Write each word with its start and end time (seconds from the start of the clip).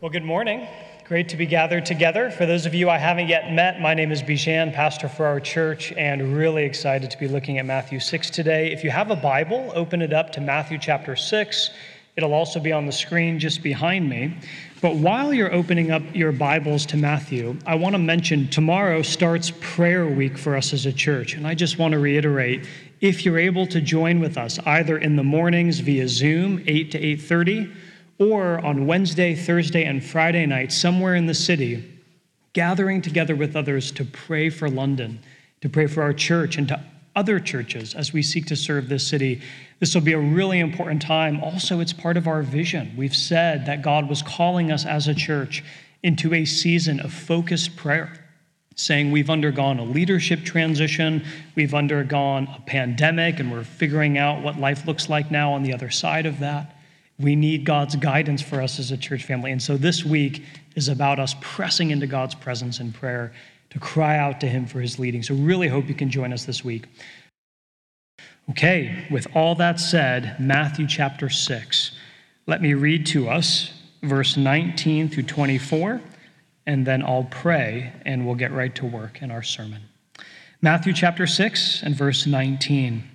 Well, 0.00 0.12
good 0.12 0.22
morning. 0.22 0.68
Great 1.06 1.28
to 1.30 1.36
be 1.36 1.44
gathered 1.44 1.84
together. 1.84 2.30
For 2.30 2.46
those 2.46 2.66
of 2.66 2.74
you 2.74 2.88
I 2.88 2.98
haven't 2.98 3.26
yet 3.26 3.52
met, 3.52 3.80
my 3.80 3.94
name 3.94 4.12
is 4.12 4.22
Bijan, 4.22 4.72
pastor 4.72 5.08
for 5.08 5.26
our 5.26 5.40
church, 5.40 5.92
and 5.94 6.36
really 6.36 6.62
excited 6.62 7.10
to 7.10 7.18
be 7.18 7.26
looking 7.26 7.58
at 7.58 7.66
Matthew 7.66 7.98
6 7.98 8.30
today. 8.30 8.70
If 8.70 8.84
you 8.84 8.90
have 8.90 9.10
a 9.10 9.16
Bible, 9.16 9.72
open 9.74 10.00
it 10.00 10.12
up 10.12 10.30
to 10.34 10.40
Matthew 10.40 10.78
chapter 10.78 11.16
6. 11.16 11.70
It'll 12.14 12.32
also 12.32 12.60
be 12.60 12.70
on 12.70 12.86
the 12.86 12.92
screen 12.92 13.40
just 13.40 13.60
behind 13.60 14.08
me. 14.08 14.36
But 14.80 14.94
while 14.94 15.34
you're 15.34 15.52
opening 15.52 15.90
up 15.90 16.02
your 16.14 16.30
Bibles 16.30 16.86
to 16.86 16.96
Matthew, 16.96 17.58
I 17.66 17.74
want 17.74 17.94
to 17.94 17.98
mention 17.98 18.46
tomorrow 18.46 19.02
starts 19.02 19.52
prayer 19.60 20.06
week 20.06 20.38
for 20.38 20.54
us 20.54 20.72
as 20.72 20.86
a 20.86 20.92
church. 20.92 21.34
And 21.34 21.44
I 21.44 21.56
just 21.56 21.76
want 21.76 21.90
to 21.90 21.98
reiterate 21.98 22.68
if 23.00 23.24
you're 23.24 23.36
able 23.36 23.66
to 23.66 23.80
join 23.80 24.20
with 24.20 24.38
us 24.38 24.60
either 24.60 24.96
in 24.96 25.16
the 25.16 25.24
mornings 25.24 25.80
via 25.80 26.06
Zoom 26.06 26.62
8 26.68 26.92
to 26.92 27.00
8:30 27.00 27.74
or 28.18 28.58
on 28.64 28.86
Wednesday, 28.86 29.34
Thursday 29.34 29.84
and 29.84 30.04
Friday 30.04 30.46
night 30.46 30.72
somewhere 30.72 31.14
in 31.14 31.26
the 31.26 31.34
city, 31.34 32.00
gathering 32.52 33.00
together 33.00 33.36
with 33.36 33.54
others 33.54 33.92
to 33.92 34.04
pray 34.04 34.50
for 34.50 34.68
London, 34.68 35.20
to 35.60 35.68
pray 35.68 35.86
for 35.86 36.02
our 36.02 36.12
church 36.12 36.56
and 36.56 36.68
to 36.68 36.80
other 37.14 37.40
churches 37.40 37.94
as 37.94 38.12
we 38.12 38.22
seek 38.22 38.46
to 38.46 38.56
serve 38.56 38.88
this 38.88 39.06
city. 39.06 39.40
This 39.80 39.94
will 39.94 40.02
be 40.02 40.12
a 40.12 40.18
really 40.18 40.60
important 40.60 41.02
time. 41.02 41.42
Also, 41.42 41.80
it's 41.80 41.92
part 41.92 42.16
of 42.16 42.26
our 42.26 42.42
vision. 42.42 42.92
We've 42.96 43.14
said 43.14 43.66
that 43.66 43.82
God 43.82 44.08
was 44.08 44.22
calling 44.22 44.70
us 44.70 44.86
as 44.86 45.08
a 45.08 45.14
church 45.14 45.64
into 46.02 46.32
a 46.34 46.44
season 46.44 47.00
of 47.00 47.12
focused 47.12 47.76
prayer 47.76 48.24
saying 48.78 49.10
we've 49.10 49.28
undergone 49.28 49.80
a 49.80 49.84
leadership 49.84 50.44
transition, 50.44 51.24
we've 51.56 51.74
undergone 51.74 52.46
a 52.56 52.60
pandemic, 52.60 53.40
and 53.40 53.50
we're 53.50 53.64
figuring 53.64 54.16
out 54.16 54.40
what 54.40 54.56
life 54.56 54.86
looks 54.86 55.08
like 55.08 55.32
now 55.32 55.52
on 55.52 55.64
the 55.64 55.74
other 55.74 55.90
side 55.90 56.26
of 56.26 56.38
that. 56.38 56.77
We 57.18 57.34
need 57.34 57.64
God's 57.64 57.96
guidance 57.96 58.42
for 58.42 58.62
us 58.62 58.78
as 58.78 58.90
a 58.90 58.96
church 58.96 59.24
family. 59.24 59.50
And 59.50 59.60
so 59.60 59.76
this 59.76 60.04
week 60.04 60.44
is 60.76 60.88
about 60.88 61.18
us 61.18 61.34
pressing 61.40 61.90
into 61.90 62.06
God's 62.06 62.34
presence 62.34 62.80
in 62.80 62.92
prayer 62.92 63.32
to 63.70 63.78
cry 63.78 64.16
out 64.16 64.40
to 64.40 64.46
Him 64.46 64.66
for 64.66 64.80
His 64.80 64.98
leading. 64.98 65.22
So, 65.22 65.34
really 65.34 65.68
hope 65.68 65.88
you 65.88 65.94
can 65.94 66.10
join 66.10 66.32
us 66.32 66.44
this 66.44 66.64
week. 66.64 66.86
Okay, 68.50 69.06
with 69.10 69.26
all 69.34 69.54
that 69.56 69.78
said, 69.78 70.36
Matthew 70.40 70.86
chapter 70.86 71.28
6. 71.28 71.92
Let 72.46 72.62
me 72.62 72.72
read 72.72 73.04
to 73.08 73.28
us 73.28 73.74
verse 74.02 74.38
19 74.38 75.10
through 75.10 75.24
24 75.24 76.00
and 76.68 76.86
then 76.86 77.02
I'll 77.02 77.24
pray 77.30 77.94
and 78.04 78.26
we'll 78.26 78.34
get 78.34 78.52
right 78.52 78.74
to 78.74 78.84
work 78.84 79.22
in 79.22 79.30
our 79.30 79.42
sermon. 79.42 79.82
Matthew 80.60 80.92
chapter 80.92 81.26
6 81.26 81.82
and 81.82 81.94
verse 81.94 82.26
19. 82.26 83.08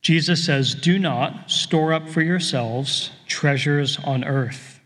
Jesus 0.00 0.44
says, 0.44 0.74
Do 0.74 0.98
not 0.98 1.50
store 1.50 1.92
up 1.92 2.08
for 2.08 2.22
yourselves 2.22 3.10
treasures 3.26 3.98
on 4.04 4.24
earth, 4.24 4.80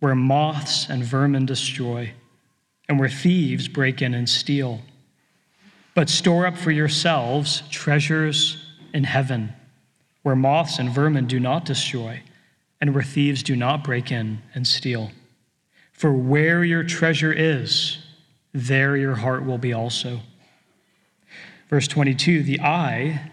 where 0.00 0.14
moths 0.14 0.88
and 0.88 1.04
vermin 1.04 1.46
destroy, 1.46 2.12
and 2.88 2.98
where 2.98 3.08
thieves 3.08 3.68
break 3.68 4.00
in 4.00 4.14
and 4.14 4.28
steal. 4.28 4.80
But 5.94 6.08
store 6.08 6.46
up 6.46 6.56
for 6.56 6.70
yourselves 6.70 7.62
treasures 7.70 8.64
in 8.92 9.04
heaven, 9.04 9.52
where 10.22 10.36
moths 10.36 10.78
and 10.78 10.90
vermin 10.90 11.26
do 11.26 11.40
not 11.40 11.64
destroy, 11.64 12.22
and 12.80 12.94
where 12.94 13.02
thieves 13.02 13.42
do 13.42 13.56
not 13.56 13.82
break 13.82 14.12
in 14.12 14.42
and 14.54 14.66
steal. 14.66 15.10
For 15.92 16.12
where 16.12 16.62
your 16.62 16.84
treasure 16.84 17.32
is, 17.32 17.98
there 18.52 18.96
your 18.96 19.16
heart 19.16 19.44
will 19.44 19.58
be 19.58 19.72
also. 19.72 20.20
Verse 21.68 21.88
22 21.88 22.42
The 22.42 22.60
eye 22.60 23.32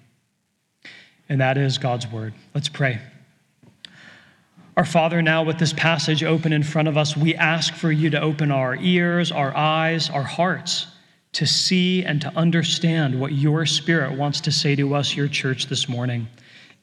And 1.31 1.39
that 1.39 1.57
is 1.57 1.77
God's 1.77 2.05
word. 2.11 2.33
Let's 2.53 2.67
pray. 2.67 2.99
Our 4.75 4.83
Father, 4.83 5.21
now 5.21 5.43
with 5.43 5.59
this 5.59 5.71
passage 5.71 6.25
open 6.25 6.51
in 6.51 6.61
front 6.61 6.89
of 6.89 6.97
us, 6.97 7.15
we 7.15 7.35
ask 7.35 7.73
for 7.73 7.89
you 7.89 8.09
to 8.09 8.19
open 8.19 8.51
our 8.51 8.75
ears, 8.75 9.31
our 9.31 9.55
eyes, 9.55 10.09
our 10.09 10.23
hearts 10.23 10.87
to 11.31 11.45
see 11.45 12.03
and 12.03 12.19
to 12.19 12.27
understand 12.35 13.17
what 13.17 13.31
your 13.31 13.65
Spirit 13.65 14.17
wants 14.17 14.41
to 14.41 14.51
say 14.51 14.75
to 14.75 14.93
us, 14.93 15.15
your 15.15 15.29
church, 15.29 15.67
this 15.67 15.87
morning. 15.87 16.27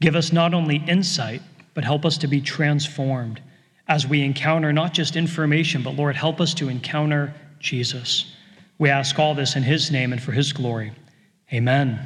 Give 0.00 0.16
us 0.16 0.32
not 0.32 0.54
only 0.54 0.76
insight, 0.76 1.42
but 1.74 1.84
help 1.84 2.06
us 2.06 2.16
to 2.16 2.26
be 2.26 2.40
transformed 2.40 3.42
as 3.86 4.06
we 4.06 4.22
encounter 4.22 4.72
not 4.72 4.94
just 4.94 5.14
information, 5.14 5.82
but 5.82 5.94
Lord, 5.94 6.16
help 6.16 6.40
us 6.40 6.54
to 6.54 6.70
encounter 6.70 7.34
Jesus. 7.60 8.34
We 8.78 8.88
ask 8.88 9.18
all 9.18 9.34
this 9.34 9.56
in 9.56 9.62
His 9.62 9.90
name 9.90 10.14
and 10.14 10.22
for 10.22 10.32
His 10.32 10.54
glory. 10.54 10.92
Amen. 11.52 12.00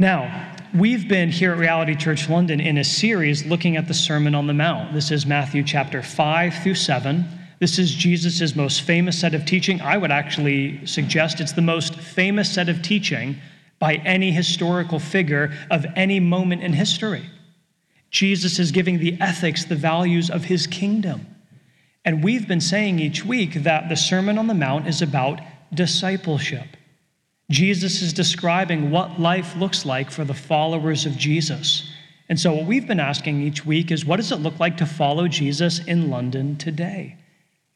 Now, 0.00 0.56
we've 0.74 1.06
been 1.06 1.30
here 1.30 1.52
at 1.52 1.58
Reality 1.58 1.94
Church 1.94 2.30
London 2.30 2.58
in 2.58 2.78
a 2.78 2.84
series 2.84 3.44
looking 3.44 3.76
at 3.76 3.88
the 3.88 3.94
Sermon 3.94 4.34
on 4.34 4.46
the 4.46 4.54
Mount. 4.54 4.94
This 4.94 5.10
is 5.10 5.26
Matthew 5.26 5.62
chapter 5.62 6.02
5 6.02 6.54
through 6.62 6.76
7. 6.76 7.26
This 7.58 7.78
is 7.78 7.94
Jesus' 7.94 8.56
most 8.56 8.80
famous 8.80 9.18
set 9.18 9.34
of 9.34 9.44
teaching. 9.44 9.80
I 9.82 9.98
would 9.98 10.10
actually 10.10 10.84
suggest 10.86 11.40
it's 11.40 11.52
the 11.52 11.62
most 11.62 11.96
famous 11.96 12.50
set 12.50 12.68
of 12.68 12.80
teaching 12.80 13.36
by 13.78 13.96
any 13.96 14.30
historical 14.30 14.98
figure 14.98 15.52
of 15.70 15.84
any 15.94 16.20
moment 16.20 16.62
in 16.62 16.72
history. 16.72 17.28
Jesus 18.10 18.58
is 18.58 18.72
giving 18.72 18.98
the 18.98 19.20
ethics, 19.20 19.64
the 19.64 19.76
values 19.76 20.30
of 20.30 20.44
his 20.44 20.66
kingdom. 20.66 21.26
And 22.04 22.24
we've 22.24 22.48
been 22.48 22.60
saying 22.60 22.98
each 22.98 23.24
week 23.24 23.62
that 23.62 23.88
the 23.88 23.96
Sermon 23.96 24.38
on 24.38 24.46
the 24.46 24.54
Mount 24.54 24.88
is 24.88 25.02
about 25.02 25.40
discipleship. 25.72 26.76
Jesus 27.50 28.02
is 28.02 28.12
describing 28.12 28.90
what 28.90 29.20
life 29.20 29.56
looks 29.56 29.84
like 29.84 30.10
for 30.10 30.24
the 30.24 30.34
followers 30.34 31.06
of 31.06 31.16
Jesus. 31.16 31.90
And 32.28 32.38
so, 32.40 32.54
what 32.54 32.66
we've 32.66 32.86
been 32.86 33.00
asking 33.00 33.42
each 33.42 33.66
week 33.66 33.90
is 33.90 34.06
what 34.06 34.16
does 34.16 34.32
it 34.32 34.36
look 34.36 34.58
like 34.58 34.76
to 34.78 34.86
follow 34.86 35.28
Jesus 35.28 35.84
in 35.84 36.08
London 36.08 36.56
today? 36.56 37.16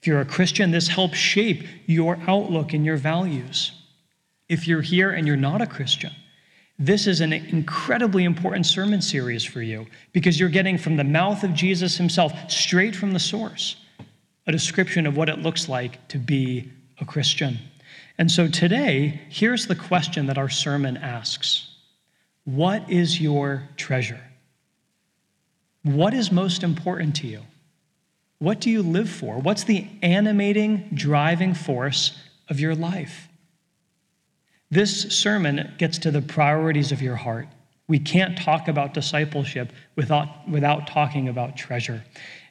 If 0.01 0.07
you're 0.07 0.21
a 0.21 0.25
Christian, 0.25 0.71
this 0.71 0.89
helps 0.89 1.19
shape 1.19 1.65
your 1.87 2.19
outlook 2.27 2.73
and 2.73 2.85
your 2.85 2.97
values. 2.97 3.73
If 4.49 4.69
you're 4.69 4.83
here 4.83 5.11
and 5.11 5.27
you're 5.27 5.37
not 5.37 5.61
a 5.61 5.67
Christian, 5.67 6.13
this 6.79 7.07
is 7.07 7.21
an 7.21 7.33
incredibly 7.33 8.25
important 8.25 8.67
sermon 8.67 9.01
series 9.01 9.45
for 9.45 9.63
you 9.63 9.87
because 10.13 10.39
you're 10.39 10.49
getting 10.49 10.79
from 10.79 10.97
the 10.97 11.05
mouth 11.05 11.43
of 11.43 11.55
Jesus 11.55 11.97
himself, 11.97 12.33
straight 12.51 12.95
from 12.95 13.13
the 13.13 13.19
source, 13.19 13.77
a 14.47 14.53
description 14.53 15.07
of 15.07 15.17
what 15.17 15.29
it 15.29 15.39
looks 15.39 15.69
like 15.69 16.07
to 16.09 16.19
be 16.19 16.71
a 17.01 17.05
Christian. 17.05 17.59
And 18.19 18.31
so 18.31 18.49
today, 18.49 19.21
here's 19.29 19.67
the 19.67 19.75
question 19.75 20.27
that 20.27 20.39
our 20.39 20.49
sermon 20.49 20.97
asks 20.97 21.69
What 22.45 22.89
is 22.91 23.21
your 23.21 23.69
treasure? 23.77 24.21
What 25.83 26.15
is 26.15 26.33
most 26.33 26.63
important 26.63 27.17
to 27.17 27.27
you? 27.27 27.43
What 28.39 28.61
do 28.61 28.71
you 28.71 28.83
live 28.83 29.09
for? 29.09 29.39
What's 29.39 29.65
the 29.65 29.87
animating, 30.03 30.91
driving 30.93 31.55
force 31.55 32.19
of 32.49 32.61
your 32.61 32.75
life? 32.75 33.29
This 34.71 35.03
sermon 35.15 35.75
gets 35.79 35.99
to 35.99 36.11
the 36.11 36.23
priorities 36.23 36.93
of 36.93 37.01
your 37.01 37.17
heart. 37.17 37.49
We 37.89 37.99
can't 38.01 38.37
talk 38.37 38.67
about 38.69 38.95
discipleship 38.95 39.73
without, 39.95 40.49
without 40.49 40.89
talking 40.89 41.29
about 41.29 41.57
treasure. 41.57 42.05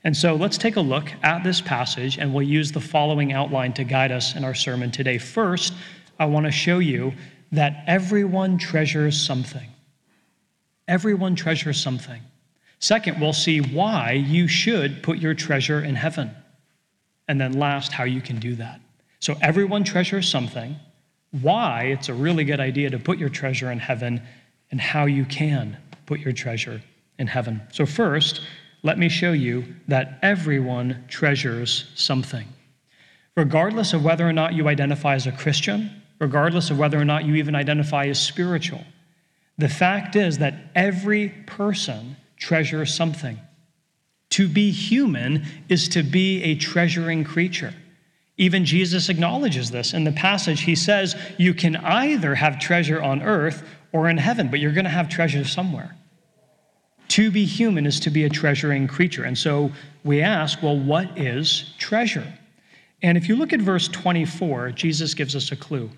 And 0.06 0.16
so 0.16 0.36
let's 0.36 0.60
take 0.60 0.76
a 0.76 0.82
look 0.82 1.12
at 1.24 1.44
this 1.44 1.60
passage, 1.60 2.20
and 2.20 2.32
we'll 2.32 2.48
use 2.48 2.72
the 2.72 2.80
following 2.80 3.34
outline 3.34 3.74
to 3.74 3.84
guide 3.84 4.12
us 4.12 4.36
in 4.36 4.44
our 4.44 4.54
sermon 4.54 4.92
today. 4.92 5.18
First, 5.18 5.74
I 6.20 6.26
want 6.26 6.46
to 6.46 6.52
show 6.52 6.78
you 6.78 7.12
that 7.52 7.84
everyone 7.88 8.60
treasures 8.60 9.20
something. 9.20 9.68
Everyone 10.88 11.36
treasures 11.36 11.82
something. 11.82 12.22
Second, 12.78 13.20
we'll 13.20 13.34
see 13.34 13.62
why 13.62 14.12
you 14.12 14.48
should 14.48 15.02
put 15.02 15.18
your 15.18 15.34
treasure 15.34 15.84
in 15.84 15.96
heaven. 15.96 16.30
And 17.28 17.42
then 17.42 17.54
last, 17.54 17.92
how 17.92 18.04
you 18.04 18.22
can 18.22 18.38
do 18.38 18.54
that. 18.56 18.80
So 19.20 19.36
everyone 19.42 19.84
treasures 19.84 20.30
something 20.30 20.76
why 21.42 21.86
it's 21.86 22.10
a 22.10 22.14
really 22.14 22.44
good 22.44 22.60
idea 22.60 22.92
to 22.92 23.00
put 23.00 23.18
your 23.18 23.30
treasure 23.30 23.72
in 23.72 23.80
heaven 23.80 24.22
and 24.72 24.80
how 24.80 25.06
you 25.06 25.26
can 25.26 25.78
put 26.06 26.20
your 26.20 26.32
treasure 26.32 26.82
in 27.18 27.28
heaven. 27.28 27.62
So, 27.72 27.86
first, 27.86 28.42
let 28.86 29.00
me 29.00 29.10
show 29.10 29.32
you 29.32 29.66
that 29.88 30.20
everyone 30.22 31.06
treasures 31.08 31.86
something. 31.96 32.46
Regardless 33.36 33.94
of 33.94 34.04
whether 34.04 34.30
or 34.30 34.32
not 34.32 34.54
you 34.54 34.68
identify 34.68 35.16
as 35.16 35.26
a 35.26 35.32
Christian, 35.32 36.04
regardless 36.20 36.70
of 36.70 36.78
whether 36.78 37.02
or 37.02 37.04
not 37.04 37.26
you 37.26 37.34
even 37.34 37.56
identify 37.56 38.06
as 38.06 38.22
spiritual, 38.22 38.84
the 39.58 39.68
fact 39.68 40.16
is 40.16 40.38
that 40.38 40.54
every 40.76 41.30
person 41.48 42.16
treasures 42.38 42.94
something. 42.94 43.40
To 44.30 44.48
be 44.48 44.70
human 44.70 45.48
is 45.68 45.90
to 45.90 46.04
be 46.04 46.44
a 46.44 46.54
treasuring 46.54 47.24
creature. 47.24 47.74
Even 48.38 48.66
Jesus 48.66 49.10
acknowledges 49.10 49.72
this. 49.72 49.96
In 49.96 50.04
the 50.04 50.12
passage, 50.12 50.62
he 50.62 50.76
says, 50.76 51.16
You 51.40 51.56
can 51.56 51.76
either 51.76 52.36
have 52.36 52.60
treasure 52.60 53.02
on 53.02 53.24
earth 53.24 53.68
or 53.92 54.10
in 54.10 54.18
heaven, 54.18 54.50
but 54.50 54.60
you're 54.60 54.74
going 54.74 54.84
to 54.84 54.92
have 54.92 55.10
treasure 55.10 55.44
somewhere. 55.44 55.96
To 57.10 57.32
be 57.32 57.46
human 57.46 57.86
is 57.86 58.00
to 58.02 58.10
be 58.10 58.24
a 58.24 58.30
treasuring 58.30 58.88
creature. 58.88 59.24
And 59.24 59.38
so 59.38 59.72
we 60.04 60.22
ask, 60.22 60.62
well, 60.62 60.78
what 60.78 61.18
is 61.18 61.74
treasure? 61.78 62.34
And 63.02 63.18
if 63.18 63.30
you 63.30 63.36
look 63.36 63.54
at 63.54 63.62
verse 63.62 63.88
24, 63.88 64.72
Jesus 64.72 65.14
gives 65.14 65.36
us 65.36 65.52
a 65.52 65.56
clue. 65.56 65.90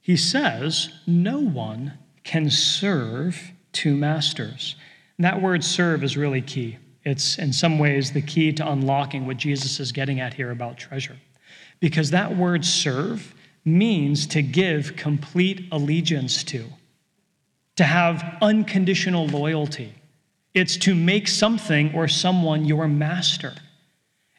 He 0.00 0.16
says, 0.16 0.90
No 1.06 1.38
one 1.38 1.94
can 2.24 2.50
serve 2.50 3.52
two 3.72 3.96
masters. 3.96 4.76
And 5.16 5.24
that 5.24 5.40
word 5.40 5.62
serve 5.62 6.02
is 6.02 6.16
really 6.16 6.42
key. 6.42 6.78
It's 7.04 7.38
in 7.38 7.52
some 7.52 7.78
ways 7.78 8.12
the 8.12 8.22
key 8.22 8.52
to 8.52 8.68
unlocking 8.68 9.26
what 9.26 9.36
Jesus 9.36 9.78
is 9.78 9.92
getting 9.92 10.20
at 10.20 10.34
here 10.34 10.50
about 10.50 10.78
treasure. 10.78 11.16
Because 11.80 12.10
that 12.10 12.36
word 12.36 12.64
serve 12.64 13.34
means 13.64 14.26
to 14.28 14.42
give 14.42 14.96
complete 14.96 15.68
allegiance 15.70 16.44
to, 16.44 16.64
to 17.76 17.84
have 17.84 18.38
unconditional 18.42 19.26
loyalty. 19.26 19.94
It's 20.54 20.76
to 20.78 20.94
make 20.94 21.26
something 21.28 21.94
or 21.94 22.06
someone 22.06 22.64
your 22.64 22.86
master. 22.86 23.52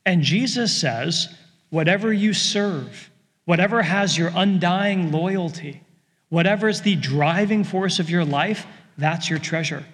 And 0.06 0.21
Jesus 0.21 0.75
says, 0.75 1.27
whatever 1.69 2.13
you 2.13 2.33
serve, 2.33 3.12
whatever 3.44 3.81
has 3.81 4.17
your 4.17 4.31
undying 4.33 5.12
loyalty, 5.12 5.81
whatever 6.29 6.69
is 6.69 6.81
the 6.81 6.95
driving 6.95 7.63
force 7.63 8.00
of 8.00 8.09
your 8.09 8.23
life, 8.23 8.65
that's 8.97 9.29
your 9.29 9.39
treasure. 9.39 9.85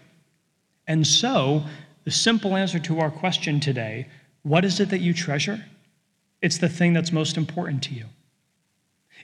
And 0.87 1.05
so, 1.05 1.63
the 2.03 2.11
simple 2.11 2.55
answer 2.55 2.79
to 2.79 2.99
our 2.99 3.11
question 3.11 3.59
today 3.59 4.07
what 4.43 4.65
is 4.65 4.79
it 4.79 4.89
that 4.89 5.01
you 5.01 5.13
treasure? 5.13 5.63
It's 6.41 6.57
the 6.57 6.69
thing 6.69 6.93
that's 6.93 7.11
most 7.11 7.37
important 7.37 7.83
to 7.83 7.93
you. 7.93 8.05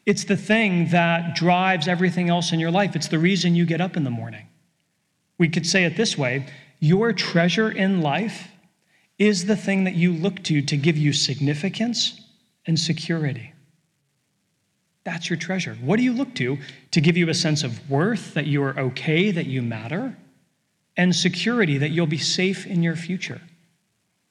It's 0.06 0.26
the 0.26 0.38
thing 0.38 0.90
that 0.90 1.36
drives 1.36 1.88
everything 1.88 2.30
else 2.30 2.52
in 2.52 2.60
your 2.60 2.70
life. 2.70 2.96
It's 2.96 3.08
the 3.08 3.18
reason 3.18 3.56
you 3.56 3.66
get 3.66 3.82
up 3.82 3.98
in 3.98 4.04
the 4.04 4.12
morning. 4.12 4.46
We 5.40 5.50
could 5.50 5.66
say 5.66 5.86
it 5.86 5.98
this 5.98 6.18
way 6.18 6.46
your 6.80 7.14
treasure 7.14 7.70
in 7.72 8.02
life 8.02 8.50
is 9.18 9.46
the 9.46 9.56
thing 9.56 9.86
that 9.86 9.96
you 9.96 10.14
look 10.14 10.44
to 10.44 10.62
to 10.62 10.78
give 10.78 10.98
you 10.98 11.12
significance 11.14 12.22
and 12.66 12.80
security. 12.80 13.54
That's 15.04 15.30
your 15.30 15.38
treasure. 15.38 15.78
What 15.82 15.98
do 15.98 16.04
you 16.04 16.14
look 16.14 16.36
to 16.36 16.58
to 16.92 17.02
give 17.02 17.18
you 17.18 17.30
a 17.30 17.34
sense 17.34 17.64
of 17.64 17.90
worth, 17.90 18.34
that 18.34 18.46
you 18.46 18.62
are 18.64 18.78
okay, 18.78 19.32
that 19.32 19.46
you 19.46 19.62
matter, 19.62 20.18
and 20.98 21.16
security, 21.16 21.78
that 21.78 21.90
you'll 21.90 22.08
be 22.08 22.18
safe 22.18 22.68
in 22.68 22.84
your 22.84 22.96
future, 22.96 23.42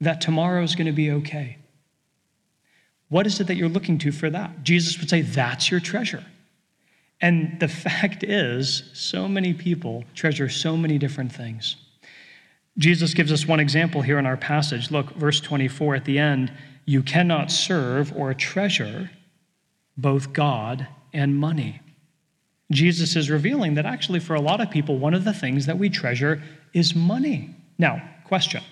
that 0.00 0.20
tomorrow 0.20 0.62
is 0.62 0.75
going 0.75 0.87
to 0.87 0.92
be 0.92 1.10
okay? 1.10 1.56
What 3.08 3.26
is 3.26 3.40
it 3.40 3.46
that 3.46 3.56
you're 3.56 3.69
looking 3.69 3.99
to 3.99 4.12
for 4.12 4.28
that? 4.31 4.62
Jesus 4.62 4.99
would 4.99 5.08
say, 5.08 5.22
That's 5.22 5.70
your 5.70 5.81
treasure. 5.81 6.25
And 7.20 7.58
the 7.58 7.69
fact 7.87 8.22
is, 8.22 8.90
so 8.92 9.26
many 9.26 9.54
people 9.54 10.04
treasure 10.14 10.49
so 10.49 10.76
many 10.76 10.99
different 10.99 11.32
things. 11.32 11.76
Jesus 12.78 13.14
gives 13.14 13.32
us 13.32 13.46
one 13.46 13.61
example 13.61 14.02
here 14.02 14.19
in 14.19 14.26
our 14.26 14.37
passage. 14.37 14.90
Look, 14.90 15.11
verse 15.14 15.40
24 15.40 15.94
at 15.94 16.05
the 16.05 16.19
end 16.19 16.52
you 16.84 17.02
cannot 17.02 17.50
serve 17.50 18.12
or 18.17 18.32
treasure 18.32 19.11
both 19.96 20.32
God 20.32 20.87
and 21.12 21.37
money. 21.37 21.81
Jesus 22.70 23.17
is 23.17 23.31
revealing 23.31 23.75
that 23.75 23.87
actually, 23.87 24.20
for 24.20 24.34
a 24.34 24.40
lot 24.40 24.61
of 24.61 24.70
people, 24.70 24.99
one 24.99 25.14
of 25.14 25.25
the 25.25 25.32
things 25.32 25.67
that 25.67 25.78
we 25.78 25.88
treasure 25.88 26.43
is 26.73 26.94
money. 26.94 27.55
Now, 27.78 28.02
question 28.25 28.62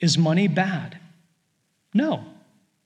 Is 0.00 0.18
money 0.18 0.48
bad? 0.48 0.98
No. 1.94 2.24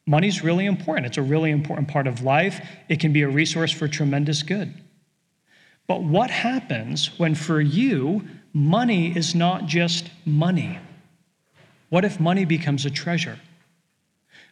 Money's 0.06 0.42
really 0.42 0.66
important. 0.66 1.06
It's 1.06 1.18
a 1.18 1.22
really 1.22 1.50
important 1.50 1.88
part 1.88 2.06
of 2.06 2.22
life. 2.22 2.66
It 2.88 3.00
can 3.00 3.12
be 3.12 3.22
a 3.22 3.28
resource 3.28 3.70
for 3.70 3.86
tremendous 3.86 4.42
good. 4.42 4.72
But 5.86 6.02
what 6.02 6.30
happens 6.30 7.18
when, 7.18 7.34
for 7.34 7.60
you, 7.60 8.26
money 8.52 9.16
is 9.16 9.34
not 9.34 9.66
just 9.66 10.10
money? 10.24 10.78
What 11.88 12.04
if 12.04 12.20
money 12.20 12.44
becomes 12.44 12.84
a 12.86 12.90
treasure? 12.90 13.38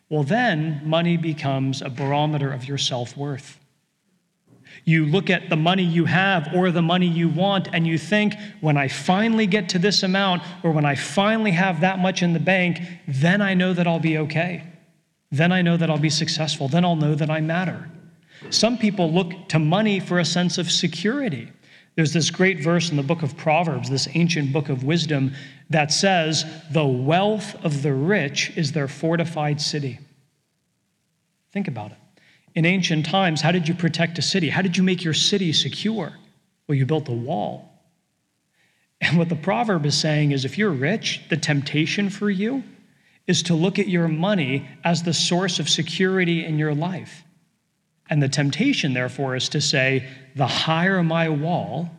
Well, 0.08 0.22
then 0.22 0.80
money 0.84 1.16
becomes 1.16 1.82
a 1.82 1.90
barometer 1.90 2.52
of 2.52 2.66
your 2.66 2.78
self 2.78 3.16
worth. 3.16 3.58
You 4.84 5.04
look 5.04 5.28
at 5.28 5.50
the 5.50 5.56
money 5.56 5.82
you 5.82 6.06
have 6.06 6.54
or 6.54 6.70
the 6.70 6.82
money 6.82 7.06
you 7.06 7.28
want, 7.28 7.68
and 7.72 7.86
you 7.86 7.98
think, 7.98 8.34
when 8.60 8.76
I 8.76 8.88
finally 8.88 9.46
get 9.46 9.68
to 9.70 9.78
this 9.78 10.02
amount 10.02 10.42
or 10.62 10.70
when 10.72 10.84
I 10.84 10.94
finally 10.94 11.50
have 11.50 11.80
that 11.80 11.98
much 11.98 12.22
in 12.22 12.32
the 12.32 12.40
bank, 12.40 12.80
then 13.06 13.42
I 13.42 13.54
know 13.54 13.72
that 13.72 13.86
I'll 13.86 14.00
be 14.00 14.18
okay. 14.18 14.64
Then 15.30 15.52
I 15.52 15.62
know 15.62 15.76
that 15.76 15.90
I'll 15.90 15.98
be 15.98 16.10
successful. 16.10 16.68
Then 16.68 16.84
I'll 16.84 16.96
know 16.96 17.14
that 17.14 17.28
I 17.28 17.40
matter. 17.40 17.90
Some 18.50 18.78
people 18.78 19.12
look 19.12 19.48
to 19.48 19.58
money 19.58 20.00
for 20.00 20.18
a 20.18 20.24
sense 20.24 20.58
of 20.58 20.70
security. 20.70 21.52
There's 21.94 22.12
this 22.12 22.30
great 22.30 22.60
verse 22.60 22.90
in 22.90 22.96
the 22.96 23.02
book 23.02 23.22
of 23.22 23.36
Proverbs, 23.36 23.90
this 23.90 24.08
ancient 24.14 24.52
book 24.52 24.68
of 24.68 24.84
wisdom, 24.84 25.34
that 25.70 25.92
says, 25.92 26.44
The 26.70 26.86
wealth 26.86 27.56
of 27.64 27.82
the 27.82 27.92
rich 27.92 28.52
is 28.56 28.72
their 28.72 28.88
fortified 28.88 29.60
city. 29.60 29.98
Think 31.52 31.68
about 31.68 31.92
it. 31.92 31.98
In 32.54 32.64
ancient 32.64 33.06
times, 33.06 33.40
how 33.40 33.52
did 33.52 33.68
you 33.68 33.74
protect 33.74 34.18
a 34.18 34.22
city? 34.22 34.48
How 34.48 34.62
did 34.62 34.76
you 34.76 34.82
make 34.82 35.04
your 35.04 35.14
city 35.14 35.52
secure? 35.52 36.12
Well, 36.66 36.76
you 36.76 36.86
built 36.86 37.08
a 37.08 37.12
wall. 37.12 37.68
And 39.00 39.16
what 39.16 39.28
the 39.28 39.36
proverb 39.36 39.86
is 39.86 39.96
saying 39.96 40.32
is 40.32 40.44
if 40.44 40.58
you're 40.58 40.70
rich, 40.70 41.22
the 41.28 41.36
temptation 41.36 42.10
for 42.10 42.30
you 42.30 42.62
is 43.26 43.42
to 43.44 43.54
look 43.54 43.78
at 43.78 43.88
your 43.88 44.08
money 44.08 44.66
as 44.84 45.02
the 45.02 45.12
source 45.12 45.58
of 45.58 45.68
security 45.68 46.44
in 46.44 46.58
your 46.58 46.74
life. 46.74 47.22
And 48.10 48.22
the 48.22 48.28
temptation, 48.28 48.94
therefore, 48.94 49.36
is 49.36 49.48
to 49.50 49.60
say, 49.60 50.08
the 50.38 50.46
higher 50.46 51.02
my 51.02 51.28
wall, 51.28 51.90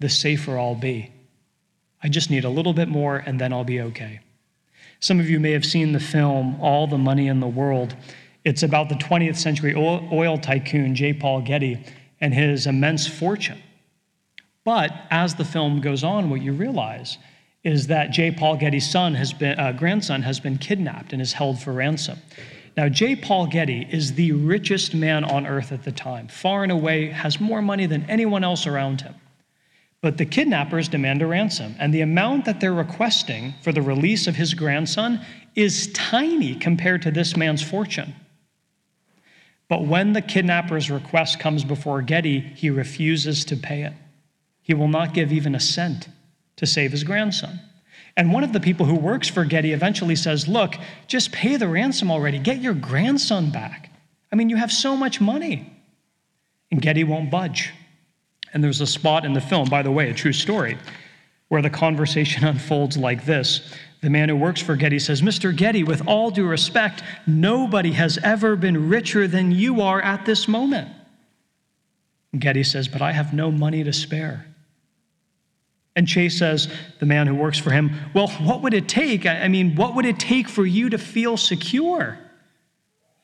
the 0.00 0.08
safer 0.08 0.58
I'll 0.58 0.74
be. 0.74 1.12
I 2.02 2.08
just 2.08 2.30
need 2.30 2.44
a 2.44 2.50
little 2.50 2.72
bit 2.72 2.88
more 2.88 3.16
and 3.16 3.40
then 3.40 3.52
I'll 3.52 3.64
be 3.64 3.80
okay. 3.80 4.20
Some 4.98 5.20
of 5.20 5.30
you 5.30 5.38
may 5.38 5.52
have 5.52 5.64
seen 5.64 5.92
the 5.92 6.00
film 6.00 6.60
All 6.60 6.88
the 6.88 6.98
Money 6.98 7.28
in 7.28 7.38
the 7.38 7.46
World. 7.46 7.94
It's 8.44 8.64
about 8.64 8.88
the 8.88 8.96
20th 8.96 9.36
century 9.36 9.72
oil 9.76 10.36
tycoon 10.36 10.96
J. 10.96 11.12
Paul 11.12 11.42
Getty 11.42 11.84
and 12.20 12.34
his 12.34 12.66
immense 12.66 13.06
fortune. 13.06 13.62
But 14.64 14.90
as 15.12 15.36
the 15.36 15.44
film 15.44 15.80
goes 15.80 16.02
on, 16.02 16.28
what 16.28 16.42
you 16.42 16.52
realize 16.52 17.18
is 17.62 17.86
that 17.86 18.10
J. 18.10 18.32
Paul 18.32 18.56
Getty's 18.56 18.90
son 18.90 19.14
has 19.14 19.32
been, 19.32 19.58
uh, 19.60 19.70
grandson 19.70 20.22
has 20.22 20.40
been 20.40 20.58
kidnapped 20.58 21.12
and 21.12 21.22
is 21.22 21.34
held 21.34 21.60
for 21.60 21.72
ransom. 21.72 22.18
Now, 22.76 22.90
J. 22.90 23.16
Paul 23.16 23.46
Getty 23.46 23.88
is 23.90 24.14
the 24.14 24.32
richest 24.32 24.94
man 24.94 25.24
on 25.24 25.46
earth 25.46 25.72
at 25.72 25.84
the 25.84 25.92
time, 25.92 26.28
far 26.28 26.62
and 26.62 26.70
away, 26.70 27.08
has 27.08 27.40
more 27.40 27.62
money 27.62 27.86
than 27.86 28.04
anyone 28.08 28.44
else 28.44 28.66
around 28.66 29.00
him. 29.00 29.14
But 30.02 30.18
the 30.18 30.26
kidnappers 30.26 30.88
demand 30.88 31.22
a 31.22 31.26
ransom, 31.26 31.74
and 31.78 31.92
the 31.92 32.02
amount 32.02 32.44
that 32.44 32.60
they're 32.60 32.74
requesting 32.74 33.54
for 33.62 33.72
the 33.72 33.80
release 33.80 34.26
of 34.26 34.36
his 34.36 34.52
grandson 34.52 35.24
is 35.54 35.90
tiny 35.94 36.54
compared 36.54 37.00
to 37.02 37.10
this 37.10 37.34
man's 37.34 37.62
fortune. 37.62 38.14
But 39.68 39.86
when 39.86 40.12
the 40.12 40.22
kidnapper's 40.22 40.90
request 40.90 41.40
comes 41.40 41.64
before 41.64 42.02
Getty, 42.02 42.40
he 42.40 42.68
refuses 42.68 43.44
to 43.46 43.56
pay 43.56 43.82
it. 43.82 43.94
He 44.62 44.74
will 44.74 44.88
not 44.88 45.14
give 45.14 45.32
even 45.32 45.54
a 45.54 45.60
cent 45.60 46.08
to 46.56 46.66
save 46.66 46.92
his 46.92 47.04
grandson. 47.04 47.58
And 48.16 48.32
one 48.32 48.44
of 48.44 48.52
the 48.52 48.60
people 48.60 48.86
who 48.86 48.94
works 48.94 49.28
for 49.28 49.44
Getty 49.44 49.72
eventually 49.72 50.16
says, 50.16 50.48
Look, 50.48 50.76
just 51.06 51.32
pay 51.32 51.56
the 51.56 51.68
ransom 51.68 52.10
already. 52.10 52.38
Get 52.38 52.60
your 52.60 52.74
grandson 52.74 53.50
back. 53.50 53.90
I 54.32 54.36
mean, 54.36 54.48
you 54.48 54.56
have 54.56 54.72
so 54.72 54.96
much 54.96 55.20
money. 55.20 55.72
And 56.70 56.80
Getty 56.80 57.04
won't 57.04 57.30
budge. 57.30 57.72
And 58.52 58.64
there's 58.64 58.80
a 58.80 58.86
spot 58.86 59.24
in 59.24 59.34
the 59.34 59.40
film, 59.40 59.68
by 59.68 59.82
the 59.82 59.90
way, 59.90 60.08
a 60.08 60.14
true 60.14 60.32
story, 60.32 60.78
where 61.48 61.62
the 61.62 61.70
conversation 61.70 62.44
unfolds 62.46 62.96
like 62.96 63.26
this. 63.26 63.74
The 64.00 64.10
man 64.10 64.28
who 64.28 64.36
works 64.36 64.60
for 64.60 64.76
Getty 64.76 64.98
says, 64.98 65.20
Mr. 65.20 65.54
Getty, 65.54 65.82
with 65.82 66.06
all 66.06 66.30
due 66.30 66.46
respect, 66.46 67.02
nobody 67.26 67.92
has 67.92 68.18
ever 68.22 68.56
been 68.56 68.88
richer 68.88 69.26
than 69.26 69.52
you 69.52 69.80
are 69.80 70.00
at 70.00 70.24
this 70.24 70.48
moment. 70.48 70.88
Getty 72.38 72.64
says, 72.64 72.88
But 72.88 73.02
I 73.02 73.12
have 73.12 73.34
no 73.34 73.50
money 73.50 73.84
to 73.84 73.92
spare. 73.92 74.46
And 75.96 76.06
Chace 76.06 76.38
says, 76.38 76.68
the 77.00 77.06
man 77.06 77.26
who 77.26 77.34
works 77.34 77.58
for 77.58 77.70
him, 77.70 77.90
Well, 78.14 78.28
what 78.28 78.62
would 78.62 78.74
it 78.74 78.86
take? 78.86 79.24
I 79.24 79.48
mean, 79.48 79.74
what 79.74 79.94
would 79.96 80.04
it 80.04 80.20
take 80.20 80.46
for 80.46 80.64
you 80.64 80.90
to 80.90 80.98
feel 80.98 81.38
secure? 81.38 82.18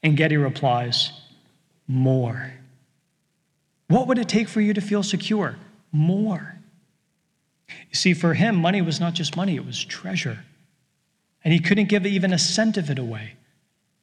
And 0.02 0.16
Getty 0.16 0.38
replies, 0.38 1.12
More. 1.86 2.54
What 3.88 4.08
would 4.08 4.18
it 4.18 4.28
take 4.28 4.48
for 4.48 4.62
you 4.62 4.72
to 4.72 4.80
feel 4.80 5.02
secure? 5.02 5.56
More. 5.92 6.58
You 7.68 7.94
see, 7.94 8.14
for 8.14 8.32
him, 8.32 8.56
money 8.56 8.80
was 8.80 8.98
not 8.98 9.12
just 9.12 9.36
money, 9.36 9.56
it 9.56 9.66
was 9.66 9.84
treasure. 9.84 10.44
And 11.44 11.52
he 11.52 11.60
couldn't 11.60 11.88
give 11.90 12.06
even 12.06 12.32
a 12.32 12.38
cent 12.38 12.78
of 12.78 12.88
it 12.88 12.98
away 12.98 13.34